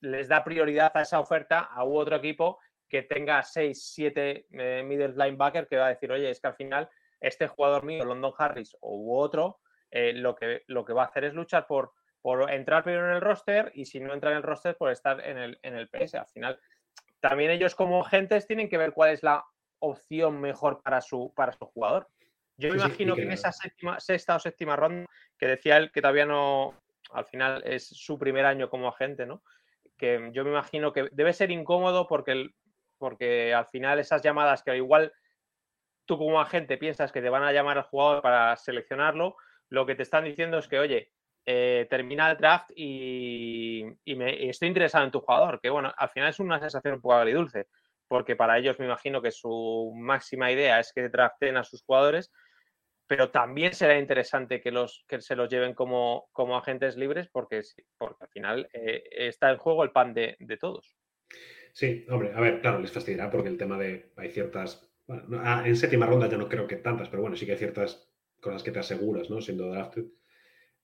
les 0.00 0.28
da 0.28 0.44
prioridad 0.44 0.92
a 0.94 1.02
esa 1.02 1.20
oferta 1.20 1.60
a 1.60 1.84
otro 1.84 2.16
equipo 2.16 2.58
que 2.88 3.02
tenga 3.02 3.42
6, 3.42 3.92
7 3.94 4.46
eh, 4.50 4.82
middle 4.84 5.14
linebacker 5.16 5.66
que 5.66 5.76
va 5.76 5.86
a 5.86 5.90
decir, 5.90 6.12
oye, 6.12 6.30
es 6.30 6.40
que 6.40 6.46
al 6.46 6.54
final 6.54 6.88
este 7.20 7.48
jugador 7.48 7.84
mío, 7.84 8.04
London 8.04 8.32
Harris 8.38 8.76
u 8.80 9.16
otro, 9.16 9.60
eh, 9.90 10.12
lo, 10.12 10.34
que, 10.34 10.62
lo 10.66 10.84
que 10.84 10.92
va 10.92 11.02
a 11.02 11.06
hacer 11.06 11.24
es 11.24 11.34
luchar 11.34 11.66
por, 11.66 11.92
por 12.20 12.50
entrar 12.50 12.84
primero 12.84 13.08
en 13.08 13.14
el 13.14 13.20
roster 13.20 13.72
y 13.74 13.86
si 13.86 14.00
no 14.00 14.12
entra 14.12 14.30
en 14.30 14.38
el 14.38 14.42
roster, 14.42 14.76
por 14.76 14.90
estar 14.90 15.24
en 15.24 15.38
el, 15.38 15.58
en 15.62 15.76
el 15.76 15.88
PS. 15.88 16.16
Al 16.16 16.26
final, 16.26 16.60
también 17.20 17.50
ellos 17.50 17.74
como 17.74 18.02
agentes 18.02 18.46
tienen 18.46 18.68
que 18.68 18.78
ver 18.78 18.92
cuál 18.92 19.10
es 19.10 19.22
la 19.22 19.44
opción 19.78 20.40
mejor 20.40 20.82
para 20.82 21.00
su, 21.00 21.32
para 21.34 21.52
su 21.52 21.66
jugador. 21.66 22.08
Yo 22.58 22.70
me 22.70 22.76
imagino 22.76 23.14
que, 23.14 23.22
en 23.22 23.32
esa 23.32 23.52
sexta 23.52 24.36
o 24.36 24.40
séptima 24.40 24.76
ronda, 24.76 25.06
que 25.38 25.46
decía 25.46 25.76
él 25.76 25.92
que 25.92 26.00
todavía 26.00 26.26
no, 26.26 26.74
al 27.10 27.26
final 27.26 27.62
es 27.66 27.86
su 27.88 28.18
primer 28.18 28.46
año 28.46 28.70
como 28.70 28.88
agente, 28.88 29.26
¿no? 29.26 29.42
Que 29.96 30.30
yo 30.32 30.44
me 30.44 30.50
imagino 30.50 30.92
que 30.92 31.08
debe 31.12 31.32
ser 31.32 31.50
incómodo 31.50 32.06
porque, 32.06 32.50
porque 32.98 33.52
al 33.54 33.66
final 33.66 33.98
esas 33.98 34.22
llamadas 34.22 34.62
que 34.62 34.76
igual 34.76 35.12
tú 36.06 36.18
como 36.18 36.40
agente 36.40 36.78
piensas 36.78 37.12
que 37.12 37.20
te 37.20 37.28
van 37.28 37.42
a 37.42 37.52
llamar 37.52 37.78
al 37.78 37.84
jugador 37.84 38.22
para 38.22 38.56
seleccionarlo, 38.56 39.36
lo 39.68 39.84
que 39.84 39.94
te 39.94 40.02
están 40.02 40.24
diciendo 40.24 40.58
es 40.58 40.68
que, 40.68 40.78
oye, 40.78 41.10
eh, 41.44 41.86
termina 41.90 42.30
el 42.30 42.36
draft 42.36 42.70
y, 42.74 43.84
me, 44.16 44.48
estoy 44.48 44.68
interesado 44.68 45.04
en 45.04 45.10
tu 45.10 45.20
jugador, 45.20 45.60
que 45.60 45.70
bueno, 45.70 45.92
al 45.96 46.08
final 46.08 46.30
es 46.30 46.40
una 46.40 46.58
sensación 46.58 46.94
un 46.94 47.00
poco 47.00 47.14
agridulce, 47.14 47.68
porque 48.08 48.36
para 48.36 48.58
ellos 48.58 48.78
me 48.78 48.86
imagino 48.86 49.20
que 49.20 49.30
su 49.30 49.92
máxima 49.96 50.50
idea 50.50 50.80
es 50.80 50.92
que 50.92 51.08
draften 51.08 51.56
a 51.56 51.64
sus 51.64 51.82
jugadores, 51.82 52.32
pero 53.06 53.30
también 53.30 53.72
será 53.72 53.98
interesante 53.98 54.60
que, 54.60 54.70
los, 54.70 55.04
que 55.08 55.20
se 55.20 55.36
los 55.36 55.48
lleven 55.48 55.74
como, 55.74 56.28
como 56.32 56.56
agentes 56.56 56.96
libres, 56.96 57.28
porque, 57.28 57.62
porque 57.98 58.24
al 58.24 58.30
final 58.30 58.68
eh, 58.72 59.04
está 59.10 59.50
en 59.50 59.58
juego 59.58 59.84
el 59.84 59.92
pan 59.92 60.12
de, 60.12 60.36
todos. 60.60 60.96
Sí, 61.72 62.04
hombre, 62.08 62.32
a 62.34 62.40
ver, 62.40 62.60
claro, 62.60 62.80
les 62.80 62.90
fastidiará 62.90 63.30
porque 63.30 63.48
el 63.48 63.58
tema 63.58 63.78
de 63.78 64.10
hay 64.16 64.30
ciertas, 64.30 64.90
bueno, 65.06 65.40
ah, 65.42 65.62
en 65.64 65.76
séptima 65.76 66.06
ronda 66.06 66.28
ya 66.28 66.38
no 66.38 66.48
creo 66.48 66.66
que 66.66 66.76
tantas, 66.76 67.08
pero 67.08 67.22
bueno, 67.22 67.36
sí 67.36 67.46
que 67.46 67.52
hay 67.52 67.58
ciertas 67.58 68.10
cosas 68.40 68.62
que 68.62 68.72
te 68.72 68.80
aseguras, 68.80 69.30
¿no? 69.30 69.40
Siendo 69.40 69.70
drafted. 69.70 70.04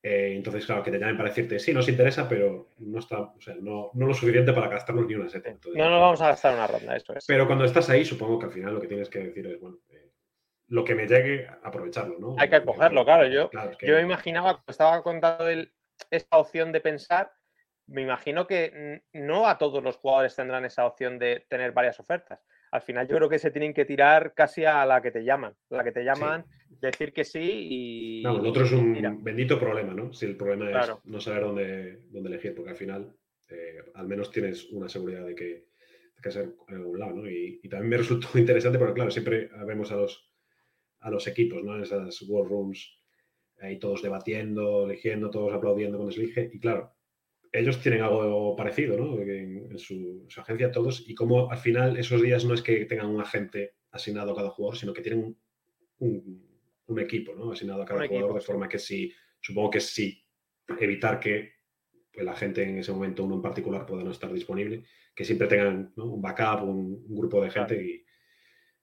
Eh, 0.05 0.35
entonces, 0.37 0.67
claro, 0.67 0.83
que 0.83 0.91
te 0.91 0.99
llamen 0.99 1.17
para 1.17 1.29
decirte, 1.29 1.61
sí, 1.61 1.73
nos 1.73 1.89
interesa, 1.89 2.29
pero 2.29 2.71
no 2.79 2.99
está, 2.99 3.21
o 3.21 3.41
sea, 3.41 3.55
no, 3.61 3.91
no 3.95 4.07
lo 4.07 4.15
suficiente 4.15 4.53
para 4.53 4.69
gastarnos 4.69 5.07
ni 5.07 5.15
una 5.15 5.29
seta. 5.29 5.51
no 5.51 5.91
nos 5.91 6.01
vamos 6.01 6.21
a 6.21 6.29
gastar 6.29 6.55
una 6.55 6.67
ronda, 6.67 6.97
eso 6.97 7.15
es. 7.15 7.25
Pero 7.27 7.47
cuando 7.47 7.65
estás 7.65 7.89
ahí, 7.89 8.05
supongo 8.05 8.39
que 8.39 8.47
al 8.47 8.53
final 8.53 8.75
lo 8.75 8.81
que 8.81 8.89
tienes 8.89 9.09
que 9.09 9.21
decir 9.21 9.47
es, 9.47 9.61
bueno, 9.61 9.79
eh, 9.91 10.12
lo 10.73 10.85
que 10.85 10.95
me 10.95 11.07
llegue, 11.07 11.47
aprovecharlo, 11.63 12.19
¿no? 12.19 12.37
Hay 12.39 12.49
que 12.49 12.65
cogerlo, 12.65 13.05
claro. 13.05 13.27
Yo, 13.27 13.51
yo 13.81 13.95
me 13.95 14.03
imaginaba, 14.03 14.55
cuando 14.55 14.71
estaba 14.71 15.03
contando 15.03 15.45
esta 16.11 16.39
opción 16.39 16.73
de 16.73 16.81
pensar, 16.81 17.31
me 17.87 18.03
imagino 18.03 18.47
que 18.47 19.03
no 19.13 19.47
a 19.47 19.59
todos 19.59 19.83
los 19.83 19.97
jugadores 19.97 20.35
tendrán 20.35 20.65
esa 20.65 20.87
opción 20.87 21.19
de 21.19 21.45
tener 21.49 21.73
varias 21.73 22.01
ofertas 22.01 22.41
al 22.73 22.81
final 22.81 23.07
yo 23.07 23.17
creo 23.17 23.29
que 23.29 23.39
se 23.39 23.51
tienen 23.51 23.75
que 23.75 23.85
tirar 23.85 24.33
casi 24.35 24.65
a 24.65 24.85
la 24.87 25.03
que 25.03 25.11
te 25.11 25.23
llaman. 25.23 25.55
La 25.69 25.85
que 25.85 25.93
te 25.93 26.03
llaman, 26.03 26.47
decir 26.81 27.13
que 27.13 27.23
sí 27.23 27.69
y. 27.71 28.23
No, 28.23 28.41
el 28.41 28.47
otro 28.47 28.65
es 28.65 28.73
un 28.73 29.23
bendito 29.23 29.61
problema, 29.61 29.93
¿no? 29.93 30.13
Si 30.15 30.25
el 30.25 30.37
problema 30.37 30.71
es 30.81 30.91
no 31.05 31.21
saber 31.21 31.43
dónde, 31.43 32.01
dónde, 32.09 32.31
elegir, 32.31 32.55
porque 32.55 32.71
al 32.71 32.77
final 32.77 33.15
eh, 33.51 33.79
al 33.95 34.09
menos 34.09 34.31
tienes 34.31 34.71
una 34.71 34.89
seguridad 34.89 35.27
de 35.27 35.35
que, 35.35 35.67
que 36.23 36.31
ser 36.31 36.49
en 36.69 36.77
algún 36.77 36.99
lado, 36.99 37.13
¿no? 37.13 37.31
Y, 37.31 37.61
también 37.69 37.91
me 37.91 37.97
resultó 37.99 38.29
interesante 38.39 38.79
porque, 38.79 38.95
claro, 38.95 39.11
siempre 39.11 39.51
vemos 39.67 39.93
a 39.93 39.97
los, 39.97 40.32
a 41.03 41.11
los 41.11 41.27
equipos, 41.27 41.63
¿no? 41.63 41.77
En 41.77 41.83
esas 41.83 42.23
war 42.23 42.49
rooms, 42.49 42.99
ahí 43.61 43.79
todos 43.79 44.03
debatiendo, 44.03 44.87
eligiendo, 44.87 45.31
todos 45.31 45.53
aplaudiendo 45.53 45.99
cuando 45.99 46.13
se 46.13 46.23
elige. 46.23 46.51
Y 46.53 46.59
claro, 46.59 46.95
ellos 47.53 47.81
tienen 47.81 48.03
algo 48.03 48.57
parecido, 48.57 48.97
¿no? 48.97 49.21
En, 49.21 49.79
su, 49.79 50.27
agencia 50.37 50.71
todos, 50.71 51.09
y 51.09 51.15
como 51.15 51.51
al 51.51 51.59
final 51.59 51.97
esos 51.97 52.23
días 52.23 52.45
no 52.45 52.55
es 52.55 52.63
que 52.63 52.87
tengan 52.87 53.07
un 53.07 53.21
agente 53.21 53.75
asignado 53.91 54.33
a 54.33 54.37
cada 54.37 54.51
jugador, 54.51 54.79
sino 54.79 54.93
que 54.93 55.03
tienen 55.03 55.37
un, 55.99 56.53
equipo, 56.99 57.35
¿no? 57.35 57.53
Asignado 57.53 57.83
a 57.83 57.87
cada 57.87 58.07
jugador, 58.07 58.35
de 58.35 58.41
forma 58.41 58.69
que 58.69 58.79
sí, 58.79 59.13
supongo 59.41 59.71
que 59.71 59.81
sí, 59.81 60.23
evitar 60.79 61.19
que 61.19 61.53
pues, 62.13 62.25
la 62.25 62.37
gente 62.37 62.63
en 62.63 62.79
ese 62.79 62.93
momento, 62.93 63.25
uno 63.25 63.37
en 63.37 63.43
particular, 63.43 63.87
pueda 63.87 64.05
no 64.05 64.11
estar 64.11 64.33
disponible, 64.33 64.85
que 65.15 65.25
siempre 65.25 65.49
tengan 65.49 65.93
un 65.97 66.21
backup, 66.21 66.69
un, 66.69 67.07
grupo 67.09 67.43
de 67.43 67.51
gente 67.51 67.83
y 67.83 68.05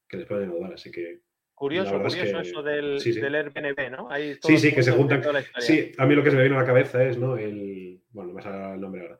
que 0.08 0.18
les 0.18 0.26
puedan 0.26 0.50
ayudar. 0.50 0.74
Así 0.74 0.92
que 0.92 1.22
Curioso, 1.60 2.02
curioso 2.02 2.40
eso 2.40 2.64
del, 2.64 3.00
del 3.00 3.36
Airbnb, 3.36 3.92
¿no? 3.92 4.08
sí, 4.42 4.58
sí, 4.58 4.72
que 4.74 4.82
se 4.82 4.94
juntan. 4.94 5.22
Sí, 5.58 5.92
a 5.98 6.06
mí 6.06 6.16
lo 6.16 6.24
que 6.24 6.32
se 6.32 6.38
me 6.38 6.44
vino 6.44 6.56
a 6.56 6.62
la 6.62 6.66
cabeza 6.66 7.04
es, 7.04 7.18
¿no? 7.18 7.36
El, 7.36 8.02
bueno, 8.12 8.32
me 8.32 8.42
sale 8.42 8.76
el 8.76 8.80
nombre 8.80 9.02
ahora. 9.02 9.20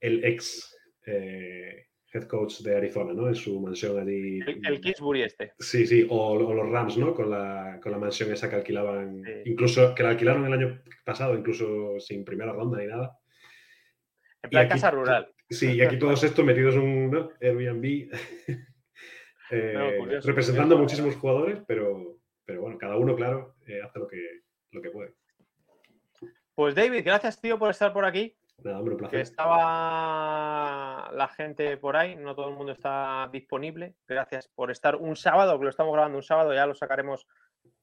El 0.00 0.24
ex 0.24 0.74
eh, 1.04 1.88
head 2.10 2.22
coach 2.22 2.60
de 2.60 2.74
Arizona, 2.74 3.12
¿no? 3.12 3.28
En 3.28 3.34
su 3.34 3.60
mansión 3.60 3.98
allí. 3.98 4.40
El, 4.40 4.66
el 4.66 4.80
Kingsbury 4.80 5.24
este. 5.24 5.52
Sí, 5.58 5.86
sí, 5.86 6.06
o, 6.08 6.54
los 6.54 6.70
Rams, 6.70 6.96
¿no? 6.96 7.12
Con 7.12 7.30
la, 7.30 7.78
con 7.82 7.92
la 7.92 7.98
mansión 7.98 8.32
esa 8.32 8.48
que 8.48 8.56
alquilaban, 8.56 9.22
incluso, 9.44 9.94
que 9.94 10.04
la 10.04 10.08
alquilaron 10.08 10.46
el 10.46 10.54
año 10.54 10.82
pasado, 11.04 11.36
incluso 11.36 12.00
sin 12.00 12.24
primera 12.24 12.54
ronda 12.54 12.78
ni 12.78 12.86
nada. 12.86 13.18
En 14.42 14.48
plan 14.48 14.68
casa 14.68 14.90
rural. 14.90 15.30
Sí, 15.50 15.72
y 15.72 15.82
aquí 15.82 15.98
todos 15.98 16.24
estos 16.24 16.46
metidos 16.46 16.76
en 16.76 16.80
un 16.80 17.30
Airbnb. 17.42 18.08
Eh, 19.50 20.20
representando 20.24 20.76
a 20.76 20.78
muchísimos 20.78 21.16
jugadores, 21.16 21.60
pero, 21.66 22.18
pero 22.44 22.62
bueno, 22.62 22.78
cada 22.78 22.96
uno, 22.96 23.14
claro, 23.14 23.54
eh, 23.66 23.82
hace 23.82 23.98
lo 23.98 24.08
que, 24.08 24.42
lo 24.70 24.80
que 24.80 24.90
puede. 24.90 25.14
Pues 26.54 26.74
David, 26.74 27.02
gracias 27.04 27.40
tío 27.40 27.58
por 27.58 27.70
estar 27.70 27.92
por 27.92 28.04
aquí. 28.04 28.36
Nada, 28.62 28.78
hombre, 28.78 28.94
un 28.94 28.98
placer. 28.98 29.18
Que 29.18 29.22
estaba 29.22 31.10
la 31.12 31.28
gente 31.28 31.76
por 31.76 31.96
ahí, 31.96 32.16
no 32.16 32.34
todo 32.34 32.48
el 32.48 32.54
mundo 32.54 32.72
está 32.72 33.28
disponible. 33.32 33.96
Gracias 34.06 34.48
por 34.48 34.70
estar 34.70 34.96
un 34.96 35.16
sábado, 35.16 35.58
que 35.58 35.64
lo 35.64 35.70
estamos 35.70 35.92
grabando 35.92 36.18
un 36.18 36.22
sábado, 36.22 36.54
ya 36.54 36.66
lo 36.66 36.74
sacaremos 36.74 37.26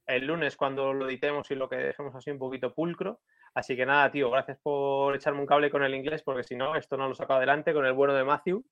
el 0.07 0.25
lunes 0.25 0.55
cuando 0.55 0.93
lo 0.93 1.07
editemos 1.07 1.51
y 1.51 1.55
lo 1.55 1.69
que 1.69 1.75
dejemos 1.75 2.15
así 2.15 2.31
un 2.31 2.39
poquito 2.39 2.73
pulcro. 2.73 3.19
Así 3.53 3.75
que 3.75 3.85
nada, 3.85 4.09
tío, 4.09 4.31
gracias 4.31 4.57
por 4.63 5.15
echarme 5.15 5.41
un 5.41 5.45
cable 5.45 5.69
con 5.69 5.83
el 5.83 5.93
inglés, 5.93 6.23
porque 6.23 6.43
si 6.43 6.55
no, 6.55 6.75
esto 6.75 6.95
no 6.95 7.09
lo 7.09 7.15
saco 7.15 7.33
adelante 7.33 7.73
con 7.73 7.85
el 7.85 7.93
bueno 7.93 8.13
de 8.13 8.23
Matthew. 8.23 8.63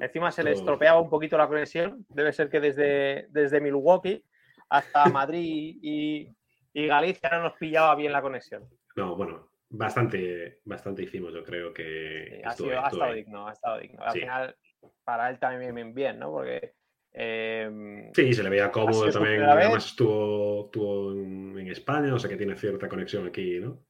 Encima 0.00 0.30
se 0.30 0.42
le 0.42 0.52
estropeaba 0.52 1.00
un 1.00 1.10
poquito 1.10 1.36
la 1.36 1.48
conexión. 1.48 2.04
Debe 2.08 2.32
ser 2.32 2.48
que 2.48 2.60
desde, 2.60 3.26
desde 3.30 3.60
Milwaukee 3.60 4.24
hasta 4.68 5.04
Madrid 5.26 5.78
y, 5.82 6.28
Galicia 6.74 7.28
no 7.30 7.42
nos 7.42 7.52
pillaba 7.54 7.94
bien 7.94 8.12
la 8.12 8.22
conexión. 8.22 8.64
No, 8.96 9.14
bueno, 9.14 9.50
bastante, 9.68 10.60
bastante 10.64 11.02
hicimos, 11.02 11.34
yo 11.34 11.44
creo 11.44 11.72
que. 11.72 12.40
ha, 12.44 12.52
estado 12.52 13.12
digno, 13.12 13.46
ha 13.46 13.52
estado 13.52 13.78
digno. 13.78 14.02
Al 14.02 14.12
final, 14.12 14.56
para 15.04 15.28
él 15.28 15.38
también 15.38 15.94
bien, 15.94 16.18
¿no? 16.18 16.30
Porque. 16.30 16.74
Em, 17.14 18.10
sí, 18.14 18.32
se 18.32 18.42
le 18.42 18.48
veía 18.48 18.70
cómodo 18.70 19.10
también. 19.10 19.42
Además, 19.42 19.84
estuvo, 19.84 20.64
estuvo 20.64 21.12
en, 21.12 21.68
España, 21.68 22.14
o 22.14 22.18
sea 22.18 22.30
que 22.30 22.36
tiene 22.36 22.56
cierta 22.56 22.88
conexión 22.88 23.26
aquí, 23.26 23.60
¿no? 23.60 23.84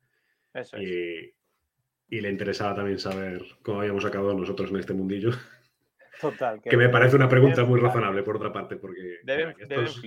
Eso 0.53 0.76
y, 0.76 1.32
y 2.09 2.20
le 2.20 2.28
interesaba 2.28 2.74
también 2.74 2.99
saber 2.99 3.43
cómo 3.62 3.80
habíamos 3.80 4.05
acabado 4.05 4.34
nosotros 4.34 4.70
en 4.70 4.76
este 4.76 4.93
mundillo. 4.93 5.30
Total. 6.22 6.62
Que, 6.62 6.76
me 6.76 6.88
parece 6.88 7.16
una 7.16 7.28
pregunta 7.28 7.64
muy 7.64 7.80
razonable, 7.80 8.22
por 8.22 8.36
otra 8.36 8.52
parte, 8.52 8.76
porque 8.76 9.18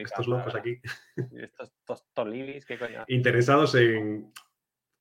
estos, 0.01 0.27
locos 0.27 0.55
aquí. 0.55 0.79
Estos, 1.33 1.73
estos, 1.77 2.05
¿qué 2.67 2.79
coño? 2.79 3.03
Interesados 3.07 3.75
en. 3.75 4.31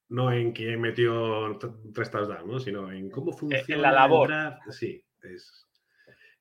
No 0.08 0.30
en 0.32 0.52
quién 0.52 0.80
metió 0.80 1.58
tres 1.94 2.10
touchdowns, 2.10 2.46
¿no? 2.46 2.58
sino 2.58 2.92
en 2.92 3.10
cómo 3.10 3.32
funciona. 3.32 3.64
En 3.66 3.80
la 3.80 3.90
labor. 3.90 4.30
Sí, 4.68 5.02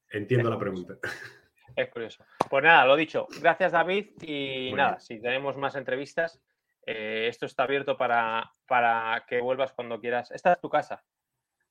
entiendo 0.10 0.50
la 0.50 0.58
pregunta. 0.58 0.98
Es 1.76 1.90
curioso. 1.90 2.24
Pues 2.52 2.64
nada, 2.64 2.86
lo 2.86 2.96
dicho. 2.96 3.26
Gracias, 3.42 3.72
David. 3.72 4.10
Y 4.22 4.72
nada, 4.74 5.00
si 5.00 5.20
tenemos 5.20 5.58
más 5.58 5.76
entrevistas, 5.76 6.40
eh, 6.86 7.26
esto 7.28 7.48
está 7.48 7.64
abierto 7.64 7.98
para, 7.98 8.54
para 8.68 9.26
que 9.28 9.42
vuelvas 9.42 9.74
cuando 9.74 10.00
quieras. 10.00 10.30
Esta 10.30 10.54
es 10.54 10.62
tu 10.62 10.70
casa. 10.70 11.04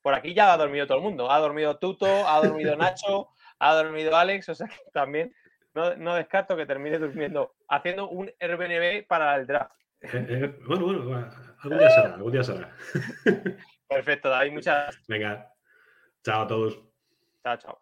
Por 0.02 0.14
aquí 0.14 0.34
ya 0.34 0.52
ha 0.52 0.56
dormido 0.56 0.86
todo 0.86 0.98
el 0.98 1.04
mundo. 1.04 1.30
Ha 1.30 1.38
dormido 1.38 1.78
Tuto, 1.78 2.06
ha 2.28 2.40
dormido 2.40 2.76
Nacho, 2.76 3.28
ha 3.58 3.74
dormido 3.74 4.16
Alex, 4.16 4.48
o 4.48 4.54
sea 4.54 4.66
que 4.66 4.90
también 4.92 5.34
no, 5.74 6.14
descarto 6.14 6.56
que 6.56 6.66
termine 6.66 6.98
durmiendo, 6.98 7.54
haciendo 7.68 8.08
un 8.08 8.30
Airbnb 8.40 9.06
para 9.06 9.36
el 9.36 9.46
draft. 9.46 9.72
Eh, 10.02 10.26
eh, 10.28 10.58
bueno, 10.66 10.86
bueno, 10.86 11.30
algún 11.62 11.78
día 11.78 11.90
será, 11.90 12.14
algún 12.14 12.32
día 12.32 12.42
será. 12.42 12.76
Perfecto, 13.88 14.28
David, 14.28 14.52
muchas 14.52 14.74
gracias. 14.74 15.06
Venga, 15.06 15.52
chao 16.24 16.42
a 16.42 16.46
todos. 16.46 16.78
Chao, 17.44 17.56
chao. 17.56 17.81